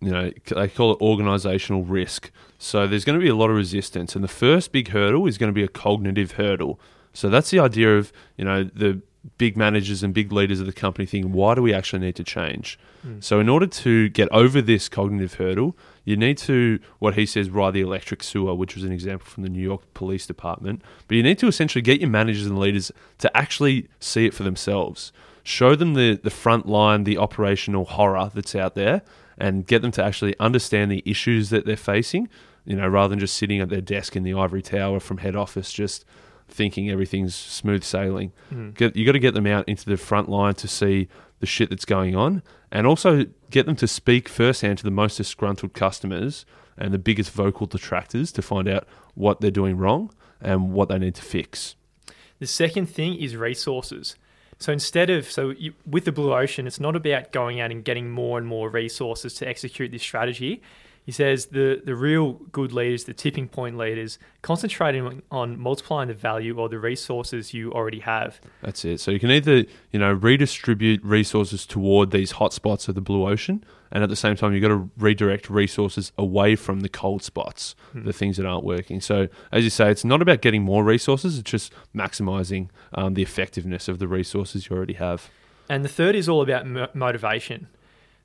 you 0.00 0.10
know 0.10 0.30
they 0.54 0.68
call 0.68 0.92
it 0.92 1.00
organizational 1.00 1.84
risk. 1.84 2.30
So 2.58 2.86
there's 2.86 3.04
going 3.04 3.18
to 3.18 3.22
be 3.22 3.30
a 3.30 3.34
lot 3.34 3.50
of 3.50 3.56
resistance, 3.56 4.14
and 4.14 4.24
the 4.24 4.28
first 4.28 4.72
big 4.72 4.88
hurdle 4.88 5.26
is 5.26 5.38
going 5.38 5.48
to 5.48 5.54
be 5.54 5.62
a 5.62 5.68
cognitive 5.68 6.32
hurdle. 6.32 6.80
So 7.12 7.30
that's 7.30 7.50
the 7.50 7.58
idea 7.60 7.96
of 7.96 8.12
you 8.36 8.44
know 8.44 8.64
the 8.64 9.00
big 9.38 9.56
managers 9.56 10.02
and 10.02 10.12
big 10.12 10.32
leaders 10.32 10.60
of 10.60 10.66
the 10.66 10.72
company 10.72 11.06
thinking, 11.06 11.32
why 11.32 11.54
do 11.54 11.62
we 11.62 11.72
actually 11.72 12.00
need 12.00 12.16
to 12.16 12.24
change? 12.24 12.78
Hmm. 13.02 13.20
So 13.20 13.40
in 13.40 13.48
order 13.48 13.66
to 13.66 14.08
get 14.10 14.28
over 14.30 14.60
this 14.60 14.88
cognitive 14.88 15.34
hurdle, 15.34 15.76
you 16.04 16.16
need 16.16 16.38
to 16.38 16.78
what 16.98 17.14
he 17.14 17.26
says 17.26 17.50
ride 17.50 17.72
the 17.72 17.80
electric 17.80 18.22
sewer, 18.22 18.54
which 18.54 18.74
was 18.74 18.84
an 18.84 18.92
example 18.92 19.26
from 19.26 19.42
the 19.42 19.48
New 19.48 19.62
York 19.62 19.82
Police 19.94 20.26
Department. 20.26 20.82
But 21.08 21.16
you 21.16 21.22
need 21.22 21.38
to 21.38 21.46
essentially 21.46 21.82
get 21.82 22.00
your 22.00 22.10
managers 22.10 22.46
and 22.46 22.58
leaders 22.58 22.92
to 23.18 23.34
actually 23.36 23.88
see 24.00 24.26
it 24.26 24.34
for 24.34 24.42
themselves. 24.42 25.12
Show 25.42 25.74
them 25.74 25.94
the 25.94 26.20
the 26.22 26.30
front 26.30 26.66
line, 26.66 27.04
the 27.04 27.18
operational 27.18 27.84
horror 27.84 28.30
that's 28.34 28.54
out 28.54 28.74
there, 28.74 29.02
and 29.38 29.66
get 29.66 29.82
them 29.82 29.90
to 29.92 30.04
actually 30.04 30.38
understand 30.38 30.90
the 30.90 31.02
issues 31.06 31.50
that 31.50 31.66
they're 31.66 31.76
facing. 31.76 32.28
You 32.64 32.76
know, 32.76 32.88
rather 32.88 33.10
than 33.10 33.18
just 33.18 33.36
sitting 33.36 33.60
at 33.60 33.68
their 33.68 33.82
desk 33.82 34.16
in 34.16 34.22
the 34.22 34.32
ivory 34.32 34.62
tower 34.62 35.00
from 35.00 35.18
head 35.18 35.36
office, 35.36 35.70
just 35.70 36.06
thinking 36.48 36.90
everything's 36.90 37.34
smooth 37.34 37.82
sailing. 37.84 38.32
Mm. 38.52 38.74
Get, 38.74 38.96
you 38.96 39.06
got 39.06 39.12
to 39.12 39.18
get 39.18 39.34
them 39.34 39.46
out 39.46 39.68
into 39.68 39.88
the 39.88 39.96
front 39.96 40.28
line 40.28 40.54
to 40.54 40.68
see 40.68 41.08
the 41.40 41.46
shit 41.46 41.70
that's 41.70 41.84
going 41.84 42.14
on, 42.14 42.42
and 42.70 42.86
also 42.86 43.26
get 43.50 43.66
them 43.66 43.76
to 43.76 43.86
speak 43.86 44.28
firsthand 44.28 44.78
to 44.78 44.84
the 44.84 44.90
most 44.90 45.16
disgruntled 45.16 45.74
customers 45.74 46.46
and 46.76 46.92
the 46.92 46.98
biggest 46.98 47.30
vocal 47.30 47.66
detractors 47.66 48.32
to 48.32 48.42
find 48.42 48.68
out 48.68 48.86
what 49.14 49.40
they're 49.40 49.50
doing 49.50 49.76
wrong 49.76 50.12
and 50.40 50.72
what 50.72 50.88
they 50.88 50.98
need 50.98 51.14
to 51.14 51.22
fix. 51.22 51.76
The 52.38 52.46
second 52.46 52.86
thing 52.86 53.14
is 53.14 53.36
resources. 53.36 54.16
So 54.58 54.72
instead 54.72 55.10
of 55.10 55.30
so 55.30 55.50
you, 55.50 55.74
with 55.86 56.04
the 56.04 56.12
blue 56.12 56.34
ocean, 56.34 56.66
it's 56.66 56.80
not 56.80 56.96
about 56.96 57.32
going 57.32 57.60
out 57.60 57.70
and 57.70 57.84
getting 57.84 58.10
more 58.10 58.38
and 58.38 58.46
more 58.46 58.68
resources 58.68 59.34
to 59.34 59.48
execute 59.48 59.90
this 59.90 60.02
strategy. 60.02 60.62
He 61.04 61.12
says 61.12 61.46
the 61.46 61.82
the 61.84 61.94
real 61.94 62.32
good 62.50 62.72
leaders, 62.72 63.04
the 63.04 63.12
tipping 63.12 63.46
point 63.46 63.76
leaders, 63.76 64.18
concentrating 64.40 65.22
on, 65.30 65.58
multiplying 65.58 66.08
the 66.08 66.14
value 66.14 66.58
or 66.58 66.70
the 66.70 66.78
resources 66.78 67.52
you 67.52 67.72
already 67.72 68.00
have. 68.00 68.40
That's 68.62 68.84
it. 68.86 69.00
So 69.00 69.10
you 69.10 69.20
can 69.20 69.30
either, 69.30 69.64
you 69.92 69.98
know, 69.98 70.12
redistribute 70.12 71.04
resources 71.04 71.66
toward 71.66 72.10
these 72.10 72.32
hotspots 72.34 72.88
of 72.88 72.94
the 72.94 73.02
blue 73.02 73.28
ocean, 73.28 73.62
and 73.92 74.02
at 74.02 74.08
the 74.08 74.16
same 74.16 74.34
time, 74.34 74.54
you've 74.54 74.62
got 74.62 74.68
to 74.68 74.90
redirect 74.96 75.50
resources 75.50 76.10
away 76.16 76.56
from 76.56 76.80
the 76.80 76.88
cold 76.88 77.22
spots, 77.22 77.74
the 77.92 78.12
things 78.12 78.38
that 78.38 78.46
aren't 78.46 78.64
working. 78.64 79.02
So, 79.02 79.28
as 79.52 79.62
you 79.62 79.70
say, 79.70 79.90
it's 79.90 80.06
not 80.06 80.22
about 80.22 80.40
getting 80.40 80.62
more 80.62 80.82
resources; 80.84 81.38
it's 81.38 81.50
just 81.50 81.74
maximizing 81.94 82.70
um, 82.94 83.12
the 83.12 83.22
effectiveness 83.22 83.88
of 83.88 83.98
the 83.98 84.08
resources 84.08 84.70
you 84.70 84.76
already 84.76 84.94
have. 84.94 85.28
And 85.68 85.84
the 85.84 85.88
third 85.88 86.14
is 86.14 86.30
all 86.30 86.40
about 86.40 86.66
mo- 86.66 86.88
motivation. 86.94 87.68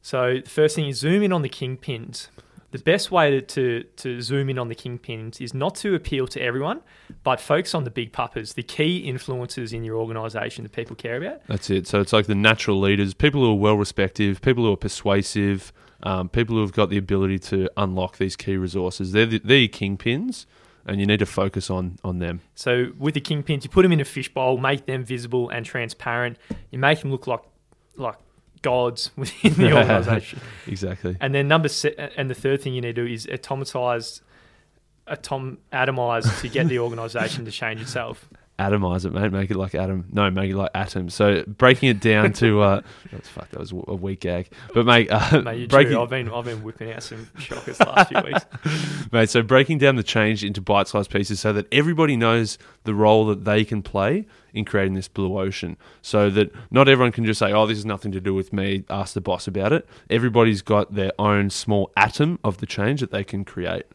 So 0.01 0.39
the 0.43 0.49
first 0.49 0.75
thing 0.75 0.87
is 0.87 0.97
zoom 0.99 1.23
in 1.23 1.33
on 1.33 1.41
the 1.41 1.49
kingpins. 1.49 2.27
The 2.71 2.79
best 2.79 3.09
way 3.09 3.41
to, 3.41 3.83
to, 3.83 4.21
zoom 4.21 4.49
in 4.49 4.59
on 4.59 4.67
the 4.67 4.75
kingpins 4.75 5.41
is 5.41 5.53
not 5.55 5.73
to 5.75 5.95
appeal 5.95 6.27
to 6.27 6.41
everyone, 6.41 6.81
but 7.23 7.41
focus 7.41 7.73
on 7.73 7.83
the 7.83 7.89
big 7.89 8.11
puppers, 8.11 8.53
the 8.53 8.63
key 8.63 9.11
influencers 9.11 9.73
in 9.73 9.83
your 9.83 9.97
organisation 9.97 10.63
that 10.63 10.71
people 10.71 10.95
care 10.95 11.17
about. 11.17 11.41
That's 11.47 11.69
it. 11.71 11.87
So 11.87 11.99
it's 11.99 12.13
like 12.13 12.27
the 12.27 12.35
natural 12.35 12.79
leaders, 12.79 13.15
people 13.15 13.41
who 13.41 13.51
are 13.51 13.55
well 13.55 13.75
respected, 13.75 14.39
people 14.41 14.65
who 14.65 14.73
are 14.73 14.77
persuasive, 14.77 15.73
um, 16.03 16.29
people 16.29 16.55
who 16.55 16.61
have 16.61 16.73
got 16.73 16.89
the 16.89 16.97
ability 16.97 17.39
to 17.39 17.69
unlock 17.75 18.17
these 18.17 18.35
key 18.35 18.55
resources. 18.55 19.13
They're 19.13 19.25
the, 19.25 19.39
they're 19.39 19.57
your 19.57 19.69
kingpins, 19.69 20.45
and 20.85 20.99
you 20.99 21.05
need 21.05 21.19
to 21.19 21.25
focus 21.25 21.69
on 21.69 21.97
on 22.03 22.19
them. 22.19 22.41
So 22.55 22.91
with 22.97 23.15
the 23.15 23.21
kingpins, 23.21 23.63
you 23.63 23.69
put 23.69 23.83
them 23.83 23.91
in 23.91 23.99
a 23.99 24.05
fishbowl, 24.05 24.57
make 24.57 24.85
them 24.85 25.03
visible 25.03 25.49
and 25.49 25.65
transparent. 25.65 26.37
You 26.71 26.79
make 26.79 27.01
them 27.01 27.11
look 27.11 27.27
like 27.27 27.41
like 27.95 28.15
gods 28.61 29.11
within 29.17 29.53
the 29.53 29.75
organisation. 29.77 30.39
Exactly. 30.67 31.17
And 31.19 31.33
then 31.33 31.47
number 31.47 31.67
se- 31.67 32.11
and 32.15 32.29
the 32.29 32.35
third 32.35 32.61
thing 32.61 32.73
you 32.73 32.81
need 32.81 32.95
to 32.95 33.05
do 33.05 33.11
is 33.11 33.25
atomicize, 33.25 34.21
atom 35.07 35.57
atomize 35.73 36.41
to 36.41 36.47
get 36.49 36.67
the 36.67 36.79
organisation 36.85 37.45
to 37.45 37.51
change 37.51 37.81
itself. 37.81 38.29
Atomize 38.59 39.05
it, 39.05 39.13
mate. 39.13 39.31
Make 39.31 39.49
it 39.49 39.57
like 39.57 39.73
atom. 39.73 40.05
No, 40.11 40.29
make 40.29 40.51
it 40.51 40.55
like 40.55 40.71
atom. 40.75 41.09
So 41.09 41.43
breaking 41.47 41.89
it 41.89 41.99
down 41.99 42.33
to 42.33 42.61
uh, 42.61 42.81
that's 43.11 43.27
fuck. 43.29 43.49
That 43.49 43.59
was 43.59 43.71
a 43.71 43.95
weak 43.95 44.19
gag. 44.19 44.51
But 44.73 44.85
mate, 44.85 45.09
uh, 45.09 45.41
Mate, 45.41 45.59
you're 45.59 45.67
breaking. 45.67 45.97
I've 45.97 46.09
been 46.09 46.29
I've 46.29 46.45
been 46.45 46.61
whipping 46.61 46.91
out 46.91 47.01
some 47.01 47.27
shockers 47.39 47.79
last 47.79 48.09
few 48.09 48.21
weeks. 48.21 48.45
mate. 49.11 49.29
So 49.29 49.41
breaking 49.41 49.79
down 49.79 49.95
the 49.95 50.03
change 50.03 50.43
into 50.43 50.61
bite-sized 50.61 51.09
pieces, 51.09 51.39
so 51.39 51.53
that 51.53 51.67
everybody 51.71 52.15
knows 52.17 52.57
the 52.83 52.93
role 52.93 53.25
that 53.27 53.45
they 53.45 53.63
can 53.63 53.81
play 53.81 54.27
in 54.53 54.65
creating 54.65 54.95
this 54.95 55.07
blue 55.07 55.39
ocean. 55.39 55.77
So 56.01 56.29
that 56.31 56.51
not 56.71 56.89
everyone 56.89 57.11
can 57.11 57.25
just 57.25 57.39
say, 57.39 57.51
"Oh, 57.51 57.65
this 57.65 57.77
is 57.77 57.85
nothing 57.85 58.11
to 58.11 58.19
do 58.19 58.33
with 58.33 58.51
me." 58.51 58.83
Ask 58.89 59.13
the 59.13 59.21
boss 59.21 59.47
about 59.47 59.71
it. 59.73 59.87
Everybody's 60.09 60.61
got 60.61 60.93
their 60.93 61.13
own 61.17 61.49
small 61.49 61.91
atom 61.95 62.39
of 62.43 62.57
the 62.57 62.65
change 62.65 62.99
that 62.99 63.11
they 63.11 63.23
can 63.23 63.45
create. 63.45 63.85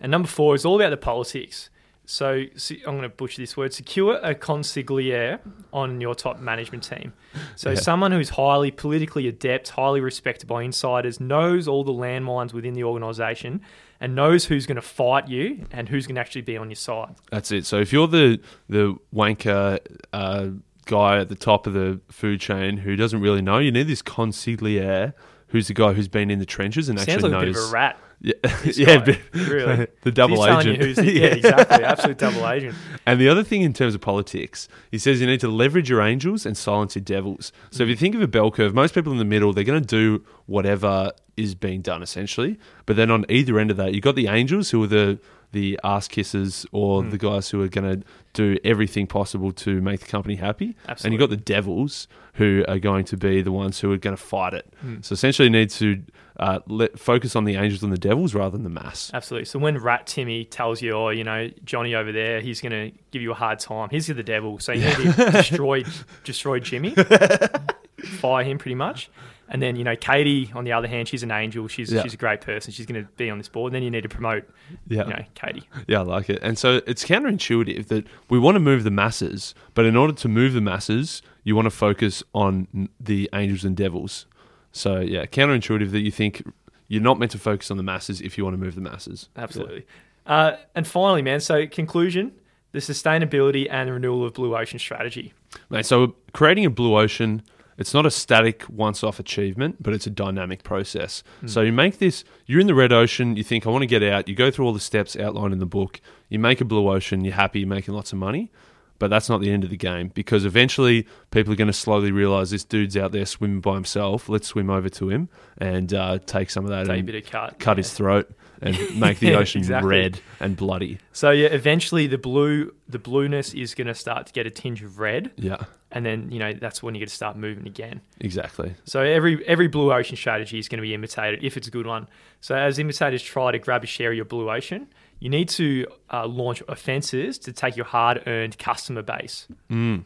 And 0.00 0.10
number 0.10 0.28
four 0.28 0.54
is 0.54 0.64
all 0.64 0.76
about 0.76 0.90
the 0.90 0.96
politics. 0.96 1.68
So, 2.10 2.46
so 2.56 2.74
I'm 2.86 2.96
going 2.96 3.02
to 3.02 3.08
butcher 3.08 3.40
this 3.40 3.56
word. 3.56 3.72
Secure 3.72 4.16
a 4.16 4.34
consigliere 4.34 5.38
on 5.72 6.00
your 6.00 6.16
top 6.16 6.40
management 6.40 6.82
team. 6.82 7.12
So 7.54 7.70
Yeah. 7.70 7.76
someone 7.76 8.10
who's 8.10 8.30
highly 8.30 8.72
politically 8.72 9.28
adept, 9.28 9.68
highly 9.70 10.00
respected 10.00 10.48
by 10.48 10.64
insiders, 10.64 11.20
knows 11.20 11.68
all 11.68 11.84
the 11.84 11.92
landmines 11.92 12.52
within 12.52 12.74
the 12.74 12.82
organisation, 12.82 13.60
and 14.00 14.16
knows 14.16 14.46
who's 14.46 14.66
going 14.66 14.74
to 14.74 14.82
fight 14.82 15.28
you 15.28 15.66
and 15.70 15.88
who's 15.88 16.08
going 16.08 16.16
to 16.16 16.20
actually 16.20 16.40
be 16.40 16.56
on 16.56 16.68
your 16.68 16.74
side. 16.74 17.14
That's 17.30 17.52
it. 17.52 17.64
So 17.64 17.78
if 17.78 17.92
you're 17.92 18.08
the 18.08 18.40
the 18.68 18.96
wanker 19.14 19.78
uh, 20.12 20.48
guy 20.86 21.18
at 21.18 21.28
the 21.28 21.36
top 21.36 21.68
of 21.68 21.74
the 21.74 22.00
food 22.10 22.40
chain 22.40 22.78
who 22.78 22.96
doesn't 22.96 23.20
really 23.20 23.42
know, 23.42 23.58
you 23.58 23.70
need 23.70 23.86
this 23.86 24.02
consigliere 24.02 25.12
who's 25.48 25.68
the 25.68 25.74
guy 25.74 25.92
who's 25.92 26.08
been 26.08 26.28
in 26.30 26.40
the 26.40 26.46
trenches 26.46 26.88
and 26.88 26.98
actually. 26.98 27.12
Sounds 27.12 27.24
actually 27.24 27.52
like 27.52 27.56
a 27.56 27.60
knows. 27.60 27.72
Bit 28.22 28.38
of 28.42 28.50
a 28.50 28.54
rat. 28.54 28.76
Yeah, 28.76 28.86
yeah, 28.94 29.04
but- 29.04 29.18
really. 29.48 29.86
the 30.02 30.12
double 30.12 30.46
agent. 30.46 30.82
who's 30.82 30.96
the- 31.04 31.12
yeah, 31.12 31.26
exactly. 31.26 31.84
Absolute 31.84 32.18
double 32.18 32.48
agent. 32.48 32.74
And 33.06 33.20
the 33.20 33.28
other 33.28 33.42
thing 33.42 33.62
in 33.62 33.72
terms 33.72 33.94
of 33.94 34.00
politics, 34.00 34.68
he 34.90 34.98
says 34.98 35.20
you 35.20 35.26
need 35.26 35.40
to 35.40 35.48
leverage 35.48 35.88
your 35.90 36.02
angels 36.02 36.44
and 36.46 36.56
silence 36.56 36.94
your 36.94 37.02
devils. 37.04 37.52
So 37.70 37.82
if 37.82 37.88
you 37.88 37.96
think 37.96 38.14
of 38.14 38.22
a 38.22 38.28
bell 38.28 38.50
curve, 38.50 38.74
most 38.74 38.94
people 38.94 39.12
in 39.12 39.18
the 39.18 39.24
middle, 39.24 39.52
they're 39.52 39.64
going 39.64 39.80
to 39.82 39.86
do 39.86 40.24
whatever 40.46 41.12
is 41.36 41.54
being 41.54 41.80
done 41.80 42.02
essentially. 42.02 42.58
But 42.86 42.96
then 42.96 43.10
on 43.10 43.24
either 43.28 43.58
end 43.58 43.70
of 43.70 43.76
that, 43.78 43.94
you've 43.94 44.04
got 44.04 44.16
the 44.16 44.28
angels 44.28 44.70
who 44.70 44.82
are 44.84 44.86
the 44.86 45.18
the 45.52 45.76
ass 45.82 46.06
kissers 46.06 46.64
or 46.70 47.02
Hmm. 47.02 47.10
the 47.10 47.18
guys 47.18 47.50
who 47.50 47.60
are 47.60 47.66
going 47.66 48.00
to 48.00 48.06
do 48.34 48.56
everything 48.62 49.08
possible 49.08 49.50
to 49.50 49.80
make 49.80 49.98
the 49.98 50.06
company 50.06 50.36
happy. 50.36 50.76
Absolutely. 50.86 51.06
And 51.06 51.12
you've 51.12 51.28
got 51.28 51.36
the 51.36 51.42
devils 51.42 52.06
who 52.40 52.64
are 52.68 52.78
going 52.78 53.04
to 53.04 53.18
be 53.18 53.42
the 53.42 53.52
ones 53.52 53.78
who 53.78 53.92
are 53.92 53.98
going 53.98 54.16
to 54.16 54.22
fight 54.22 54.54
it. 54.54 54.72
Hmm. 54.80 55.02
So 55.02 55.12
essentially, 55.12 55.44
you 55.44 55.50
need 55.50 55.68
to 55.72 56.02
uh, 56.38 56.60
let, 56.66 56.98
focus 56.98 57.36
on 57.36 57.44
the 57.44 57.56
angels 57.56 57.82
and 57.82 57.92
the 57.92 57.98
devils 57.98 58.34
rather 58.34 58.52
than 58.52 58.62
the 58.62 58.70
mass. 58.70 59.10
Absolutely. 59.12 59.44
So 59.44 59.58
when 59.58 59.76
Rat 59.76 60.06
Timmy 60.06 60.46
tells 60.46 60.80
you, 60.80 60.92
oh, 60.92 61.10
you 61.10 61.22
know, 61.22 61.50
Johnny 61.66 61.94
over 61.94 62.12
there, 62.12 62.40
he's 62.40 62.62
going 62.62 62.72
to 62.72 62.98
give 63.10 63.20
you 63.20 63.32
a 63.32 63.34
hard 63.34 63.58
time. 63.58 63.90
He's 63.90 64.06
the 64.06 64.22
devil. 64.22 64.58
So 64.58 64.72
you 64.72 64.86
need 64.86 65.14
to 65.16 65.30
destroy, 65.32 65.84
destroy 66.24 66.60
Jimmy, 66.60 66.94
fire 68.04 68.42
him 68.42 68.56
pretty 68.56 68.74
much. 68.74 69.10
And 69.52 69.60
then, 69.60 69.74
you 69.74 69.82
know, 69.82 69.96
Katie, 69.96 70.50
on 70.54 70.62
the 70.64 70.72
other 70.72 70.86
hand, 70.86 71.08
she's 71.08 71.24
an 71.24 71.32
angel. 71.32 71.66
She's, 71.66 71.92
Yeah. 71.92 72.02
she's 72.02 72.14
a 72.14 72.16
great 72.16 72.40
person. 72.40 72.72
She's 72.72 72.86
going 72.86 73.02
to 73.04 73.10
be 73.16 73.28
on 73.30 73.38
this 73.38 73.48
board. 73.48 73.72
And 73.72 73.76
then 73.76 73.82
you 73.82 73.90
need 73.90 74.04
to 74.04 74.08
promote, 74.08 74.48
Yeah. 74.86 75.04
you 75.04 75.10
know, 75.10 75.24
Katie. 75.34 75.64
Yeah, 75.88 75.98
I 75.98 76.02
like 76.02 76.30
it. 76.30 76.38
And 76.40 76.56
so 76.56 76.80
it's 76.86 77.04
counterintuitive 77.04 77.88
that 77.88 78.06
we 78.28 78.38
want 78.38 78.54
to 78.54 78.60
move 78.60 78.84
the 78.84 78.92
masses, 78.92 79.54
but 79.74 79.84
in 79.84 79.96
order 79.96 80.12
to 80.12 80.28
move 80.28 80.52
the 80.52 80.60
masses, 80.60 81.20
you 81.42 81.56
want 81.56 81.66
to 81.66 81.70
focus 81.70 82.22
on 82.32 82.88
the 83.00 83.28
angels 83.32 83.64
and 83.64 83.76
devils. 83.76 84.26
So, 84.72 85.00
yeah, 85.00 85.26
counterintuitive 85.26 85.90
that 85.90 86.00
you 86.00 86.12
think 86.12 86.44
you're 86.86 87.02
not 87.02 87.18
meant 87.18 87.32
to 87.32 87.38
focus 87.38 87.72
on 87.72 87.76
the 87.76 87.82
masses 87.82 88.20
if 88.20 88.38
you 88.38 88.44
want 88.44 88.54
to 88.54 88.58
move 88.64 88.76
the 88.76 88.80
masses. 88.80 89.28
Absolutely. 89.36 89.84
Uh, 90.26 90.52
and 90.76 90.86
finally, 90.86 91.22
man, 91.22 91.40
so 91.40 91.66
conclusion 91.66 92.32
the 92.72 92.78
sustainability 92.78 93.66
and 93.68 93.90
renewal 93.90 94.24
of 94.24 94.32
Blue 94.34 94.56
Ocean 94.56 94.78
strategy. 94.78 95.32
Mate, 95.70 95.84
so 95.86 96.14
creating 96.32 96.64
a 96.66 96.70
blue 96.70 96.96
ocean, 96.96 97.42
it's 97.80 97.94
not 97.94 98.04
a 98.06 98.10
static 98.10 98.62
once 98.68 99.02
off 99.02 99.18
achievement, 99.18 99.82
but 99.82 99.94
it's 99.94 100.06
a 100.06 100.10
dynamic 100.10 100.62
process. 100.62 101.24
So 101.46 101.62
you 101.62 101.72
make 101.72 101.98
this, 101.98 102.22
you're 102.46 102.60
in 102.60 102.66
the 102.66 102.74
red 102.74 102.92
ocean, 102.92 103.36
you 103.36 103.42
think, 103.42 103.66
I 103.66 103.70
want 103.70 103.82
to 103.82 103.86
get 103.86 104.02
out, 104.02 104.28
you 104.28 104.36
go 104.36 104.50
through 104.50 104.66
all 104.66 104.74
the 104.74 104.78
steps 104.80 105.16
outlined 105.16 105.54
in 105.54 105.58
the 105.58 105.66
book, 105.66 106.00
you 106.28 106.38
make 106.38 106.60
a 106.60 106.64
blue 106.66 106.88
ocean, 106.88 107.24
you're 107.24 107.34
happy, 107.34 107.60
you're 107.60 107.68
making 107.68 107.94
lots 107.94 108.12
of 108.12 108.18
money. 108.18 108.52
But 108.98 109.08
that's 109.08 109.30
not 109.30 109.40
the 109.40 109.50
end 109.50 109.64
of 109.64 109.70
the 109.70 109.78
game 109.78 110.08
because 110.12 110.44
eventually 110.44 111.06
people 111.30 111.54
are 111.54 111.56
going 111.56 111.68
to 111.68 111.72
slowly 111.72 112.12
realize 112.12 112.50
this 112.50 112.64
dude's 112.64 112.98
out 112.98 113.12
there 113.12 113.24
swimming 113.24 113.62
by 113.62 113.72
himself. 113.72 114.28
Let's 114.28 114.46
swim 114.46 114.68
over 114.68 114.90
to 114.90 115.08
him 115.08 115.30
and 115.56 115.94
uh, 115.94 116.18
take 116.26 116.50
some 116.50 116.64
of 116.64 116.70
that 116.70 116.84
Take 116.84 116.90
a 116.90 116.98
and 116.98 117.06
bit 117.06 117.24
of 117.24 117.30
cut. 117.30 117.58
cut 117.58 117.78
his 117.78 117.90
throat 117.94 118.30
and 118.60 118.76
make 119.00 119.18
the 119.18 119.28
Yeah, 119.30 119.38
ocean 119.38 119.60
exactly. 119.60 119.88
red 119.90 120.20
and 120.40 120.56
bloody. 120.56 120.98
So 121.12 121.30
yeah, 121.30 121.48
eventually 121.48 122.06
the 122.06 122.18
blue, 122.18 122.72
the 122.88 122.98
blueness 122.98 123.54
is 123.54 123.74
going 123.74 123.86
to 123.86 123.94
start 123.94 124.26
to 124.26 124.32
get 124.32 124.46
a 124.46 124.50
tinge 124.50 124.82
of 124.82 124.98
red, 124.98 125.30
Yeah, 125.36 125.64
and 125.90 126.04
then 126.04 126.30
you 126.30 126.38
know 126.38 126.52
that's 126.52 126.82
when 126.82 126.94
you 126.94 126.98
get 127.00 127.08
to 127.08 127.14
start 127.14 127.36
moving 127.36 127.66
again. 127.66 128.00
exactly. 128.20 128.74
So 128.84 129.00
every 129.02 129.44
every 129.46 129.68
blue 129.68 129.92
ocean 129.92 130.16
strategy 130.16 130.58
is 130.58 130.68
going 130.68 130.78
to 130.78 130.82
be 130.82 130.94
imitated 130.94 131.42
if 131.42 131.56
it's 131.56 131.68
a 131.68 131.70
good 131.70 131.86
one. 131.86 132.08
So 132.40 132.54
as 132.54 132.78
imitators 132.78 133.22
try 133.22 133.52
to 133.52 133.58
grab 133.58 133.84
a 133.84 133.86
share 133.86 134.10
of 134.10 134.16
your 134.16 134.24
blue 134.24 134.50
ocean, 134.50 134.88
you 135.18 135.28
need 135.28 135.48
to 135.50 135.86
uh, 136.12 136.26
launch 136.26 136.62
offenses 136.68 137.38
to 137.40 137.52
take 137.52 137.76
your 137.76 137.86
hard-earned 137.86 138.58
customer 138.58 139.02
base. 139.02 139.46
Mm. 139.70 140.04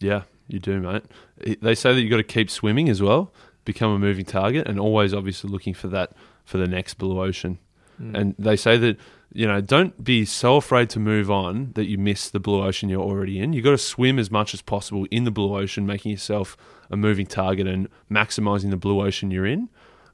Yeah, 0.00 0.22
you 0.46 0.58
do, 0.58 0.80
mate. 0.80 1.02
They 1.60 1.74
say 1.74 1.92
that 1.92 2.00
you 2.00 2.06
have 2.06 2.10
got 2.12 2.16
to 2.28 2.34
keep 2.34 2.48
swimming 2.50 2.88
as 2.88 3.02
well, 3.02 3.32
become 3.64 3.90
a 3.92 3.98
moving 3.98 4.24
target, 4.24 4.66
and 4.68 4.78
always 4.80 5.12
obviously 5.12 5.50
looking 5.50 5.74
for 5.74 5.88
that 5.88 6.12
for 6.44 6.56
the 6.56 6.66
next 6.68 6.94
blue 6.94 7.20
ocean. 7.20 7.58
Mm. 8.00 8.14
And 8.18 8.34
they 8.38 8.56
say 8.56 8.76
that 8.78 8.96
you 9.32 9.46
know 9.46 9.60
don't 9.60 10.02
be 10.02 10.24
so 10.24 10.56
afraid 10.56 10.88
to 10.90 10.98
move 11.00 11.30
on 11.30 11.72
that 11.74 11.86
you 11.86 11.98
miss 11.98 12.30
the 12.30 12.40
blue 12.40 12.62
ocean 12.62 12.88
you're 12.88 13.02
already 13.02 13.38
in. 13.40 13.52
You've 13.52 13.64
got 13.64 13.72
to 13.72 13.78
swim 13.78 14.18
as 14.18 14.30
much 14.30 14.54
as 14.54 14.62
possible 14.62 15.06
in 15.10 15.24
the 15.24 15.30
blue 15.30 15.56
ocean, 15.56 15.86
making 15.86 16.10
yourself 16.12 16.56
a 16.90 16.96
moving 16.96 17.26
target 17.26 17.66
and 17.66 17.88
maximizing 18.10 18.70
the 18.70 18.76
blue 18.76 19.00
ocean 19.00 19.30
you're 19.30 19.46
in. 19.46 19.68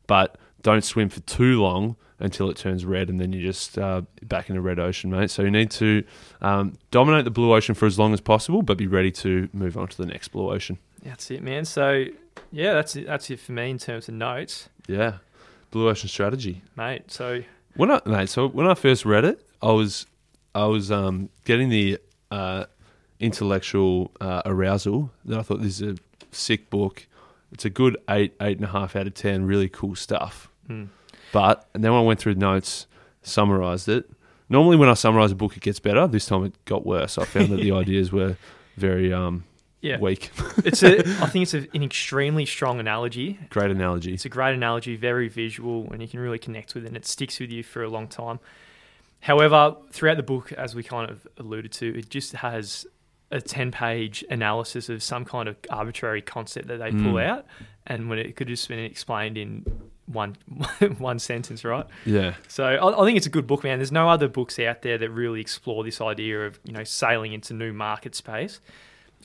But 0.07 0.37
don't 0.63 0.85
swim 0.85 1.09
for 1.09 1.21
too 1.21 1.61
long 1.61 1.97
until 2.21 2.49
it 2.49 2.57
turns 2.57 2.85
red, 2.87 3.09
and 3.11 3.21
then 3.21 3.33
you're 3.33 3.43
just 3.53 3.77
uh, 3.77 4.03
back 4.23 4.49
in 4.49 4.55
the 4.57 4.61
red 4.63 4.79
ocean, 4.79 5.11
mate. 5.11 5.31
So 5.31 5.43
you 5.43 5.51
need 5.51 5.71
to 5.73 6.05
um, 6.41 6.75
dominate 6.91 7.25
the 7.25 7.31
blue 7.31 7.53
ocean 7.53 7.75
for 7.75 7.87
as 7.87 7.99
long 7.99 8.15
as 8.15 8.21
possible, 8.21 8.63
but 8.63 8.79
be 8.79 8.87
ready 8.87 9.11
to 9.13 9.49
move 9.53 9.77
on 9.77 9.89
to 9.89 9.97
the 9.97 10.07
next 10.07 10.29
blue 10.29 10.51
ocean. 10.51 10.79
That's 11.03 11.31
it, 11.31 11.43
man. 11.43 11.65
So 11.65 12.07
yeah, 12.51 12.73
that's 12.75 12.97
it, 12.97 13.07
that's 13.07 13.29
it 13.31 13.41
for 13.41 13.53
me 13.53 13.71
in 13.71 13.79
terms 13.79 14.09
of 14.09 14.15
notes, 14.15 14.69
Yeah, 14.87 15.19
blue 15.71 15.89
ocean 15.89 16.09
strategy. 16.09 16.63
mate. 16.77 17.11
So 17.11 17.43
When 17.77 17.91
I 17.91 18.01
mate, 18.07 18.29
so 18.29 18.49
when 18.49 18.67
I 18.67 18.75
first 18.75 19.05
read 19.05 19.25
it, 19.25 19.45
I 19.63 19.73
was 19.73 20.07
I 20.55 20.67
was 20.67 20.91
um, 20.91 21.31
getting 21.45 21.69
the 21.69 21.99
uh, 22.31 22.67
intellectual 23.19 24.13
uh, 24.21 24.43
arousal 24.45 25.11
that 25.25 25.39
I 25.39 25.43
thought 25.43 25.61
this 25.61 25.81
is 25.81 25.97
a 25.97 25.97
sick 26.31 26.71
book. 26.71 27.07
It's 27.53 27.65
a 27.65 27.71
good 27.71 27.97
eight, 28.09 28.35
eight 28.41 28.59
and 28.59 28.67
a 28.67 28.71
half 28.71 28.97
out 28.97 29.07
of 29.07 29.15
ten. 29.15 29.45
Really 29.47 29.69
cool 29.69 29.95
stuff. 29.95 30.49
hmm. 30.67 30.85
But 31.33 31.67
and 31.75 31.83
then 31.83 31.93
when 31.93 32.03
I 32.03 32.05
went 32.05 32.21
through 32.21 32.35
notes, 32.37 32.87
summarized 33.23 33.89
it. 33.89 34.09
Normally, 34.49 34.77
when 34.77 34.89
I 34.89 34.95
summarize 34.95 35.33
a 35.33 35.35
book, 35.35 35.57
it 35.57 35.63
gets 35.63 35.81
better. 35.81 36.07
This 36.07 36.27
time, 36.27 36.45
it 36.45 36.65
got 36.67 36.87
worse. 36.87 37.19
I 37.19 37.25
found 37.25 37.49
that 37.49 37.57
the 37.61 37.73
ideas 37.83 38.13
were 38.13 38.37
very 38.77 39.13
um, 39.13 39.45
yeah, 39.85 39.99
weak. 39.99 40.31
it's 40.65 40.83
a. 40.83 40.99
I 41.23 41.27
think 41.27 41.43
it's 41.45 41.55
a, 41.55 41.67
an 41.75 41.83
extremely 41.83 42.47
strong 42.47 42.81
analogy. 42.81 43.39
Great 43.51 43.71
analogy. 43.71 44.15
It's 44.15 44.25
a 44.25 44.29
great 44.29 44.55
analogy, 44.55 44.97
very 44.97 45.29
visual, 45.29 45.89
and 45.93 46.01
you 46.03 46.09
can 46.09 46.21
really 46.21 46.39
connect 46.39 46.75
with 46.75 46.85
it, 46.85 46.89
and 46.89 46.97
it 46.97 47.07
sticks 47.07 47.39
with 47.41 47.51
you 47.51 47.63
for 47.63 47.83
a 47.83 47.89
long 47.89 48.09
time. 48.09 48.39
However, 49.21 49.77
throughout 49.91 50.17
the 50.17 50.23
book, 50.23 50.53
as 50.53 50.75
we 50.75 50.83
kind 50.83 51.11
of 51.11 51.27
alluded 51.39 51.73
to, 51.73 51.99
it 51.99 52.09
just 52.11 52.33
has 52.35 52.87
a 53.31 53.41
10 53.41 53.71
page 53.73 54.23
analysis 54.31 54.89
of 54.89 55.03
some 55.03 55.25
kind 55.25 55.49
of 55.49 55.57
arbitrary 55.71 56.21
concept 56.23 56.69
that 56.69 56.79
they 56.79 56.91
pull 56.91 57.15
Mm. 57.15 57.25
out, 57.27 57.47
and 57.87 58.09
when 58.11 58.19
it 58.19 58.37
could 58.37 58.49
just 58.49 58.69
been 58.69 58.79
explained 58.79 59.39
in 59.39 59.65
one 60.07 60.37
one 60.99 61.19
sentence, 61.19 61.65
right? 61.65 61.87
Yeah, 62.05 62.35
So 62.49 62.65
I, 62.65 63.03
I 63.03 63.05
think 63.07 63.17
it's 63.17 63.27
a 63.27 63.31
good 63.31 63.47
book, 63.47 63.65
man. 63.65 63.79
There's 63.79 63.91
no 63.93 64.09
other 64.09 64.29
books 64.29 64.59
out 64.59 64.83
there 64.83 64.99
that 64.99 65.11
really 65.11 65.41
explore 65.41 65.83
this 65.85 66.01
idea 66.03 66.47
of 66.47 66.61
you 66.65 66.73
know 66.73 66.85
sailing 66.85 67.33
into 67.33 67.55
new 67.55 67.73
market 67.73 68.15
space. 68.15 68.61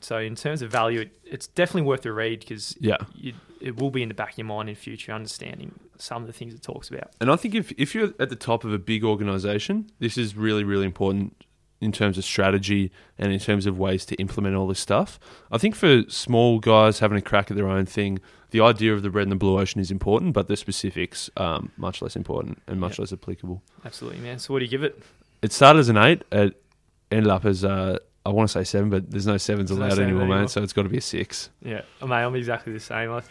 So 0.04 0.18
in 0.18 0.34
terms 0.34 0.62
of 0.62 0.70
value, 0.70 1.00
it, 1.00 1.18
it's 1.24 1.46
definitely 1.46 1.82
worth 1.82 2.04
a 2.06 2.12
read 2.12 2.40
because 2.40 2.76
yeah. 2.80 2.96
you, 3.14 3.34
it 3.60 3.76
will 3.78 3.90
be 3.90 4.02
in 4.02 4.08
the 4.08 4.14
back 4.14 4.32
of 4.32 4.38
your 4.38 4.46
mind 4.46 4.68
in 4.68 4.74
future, 4.74 5.12
understanding 5.12 5.78
some 5.98 6.22
of 6.22 6.26
the 6.26 6.32
things 6.32 6.54
it 6.54 6.62
talks 6.62 6.88
about. 6.88 7.10
And 7.20 7.30
I 7.30 7.36
think 7.36 7.54
if, 7.54 7.72
if 7.72 7.94
you're 7.94 8.12
at 8.18 8.30
the 8.30 8.36
top 8.36 8.64
of 8.64 8.72
a 8.72 8.78
big 8.78 9.04
organization, 9.04 9.90
this 9.98 10.16
is 10.16 10.36
really, 10.36 10.64
really 10.64 10.86
important 10.86 11.44
in 11.80 11.92
terms 11.92 12.18
of 12.18 12.24
strategy 12.24 12.90
and 13.18 13.32
in 13.32 13.38
terms 13.38 13.64
of 13.66 13.78
ways 13.78 14.04
to 14.04 14.14
implement 14.16 14.54
all 14.54 14.66
this 14.66 14.80
stuff. 14.80 15.18
I 15.50 15.56
think 15.58 15.74
for 15.74 16.02
small 16.08 16.58
guys 16.58 16.98
having 16.98 17.16
a 17.16 17.22
crack 17.22 17.50
at 17.50 17.56
their 17.56 17.68
own 17.68 17.86
thing, 17.86 18.18
the 18.50 18.60
idea 18.60 18.92
of 18.94 19.02
the 19.02 19.10
red 19.10 19.22
and 19.22 19.32
the 19.32 19.36
blue 19.36 19.58
ocean 19.58 19.80
is 19.80 19.90
important, 19.90 20.34
but 20.34 20.46
the 20.46 20.56
specifics 20.56 21.30
um, 21.36 21.72
much 21.76 22.02
less 22.02 22.16
important 22.16 22.60
and 22.66 22.80
much 22.80 22.98
Yeah. 22.98 23.02
less 23.02 23.12
applicable. 23.12 23.62
Absolutely, 23.84 24.20
man. 24.20 24.38
So 24.38 24.52
what 24.52 24.58
do 24.58 24.66
you 24.66 24.70
give 24.70 24.82
it? 24.82 25.02
It 25.40 25.52
started 25.52 25.78
as 25.80 25.88
an 25.88 25.96
eight. 25.96 26.22
It 26.32 26.62
ended 27.10 27.28
up 27.28 27.46
as 27.46 27.64
uh, 27.64 27.98
I 28.24 28.30
want 28.30 28.48
to 28.48 28.52
say 28.52 28.64
seven, 28.64 28.90
but 28.90 29.10
there's 29.10 29.26
no 29.26 29.36
sevens 29.38 29.70
There's 29.70 29.78
no 29.78 29.86
allowed 29.86 29.98
anymore, 29.98 30.22
anymore. 30.22 30.38
man. 30.40 30.48
So 30.48 30.62
it's 30.62 30.72
got 30.74 30.82
to 30.82 30.88
be 30.88 30.98
a 30.98 31.02
six. 31.02 31.50
Yeah, 31.62 31.82
mate, 32.02 32.12
I'm 32.22 32.34
exactly 32.34 32.72
the 32.72 32.80
same. 32.80 33.10
I, 33.10 33.22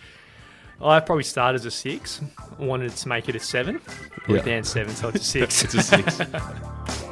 I 0.82 1.00
probably 1.00 1.24
started 1.26 1.56
as 1.60 1.66
a 1.66 1.72
six. 1.72 2.22
Wanted 2.58 2.96
to 2.96 3.08
make 3.08 3.30
it 3.30 3.36
a 3.36 3.40
seven. 3.40 3.82
Yeah. 3.86 4.10
We're 4.28 4.42
down 4.44 4.64
seven, 4.64 4.96
so 4.96 5.10
it's 5.10 5.20
a 5.20 5.24
six. 5.48 5.64
It's 5.64 5.74
a 5.76 5.84
six. 5.84 6.20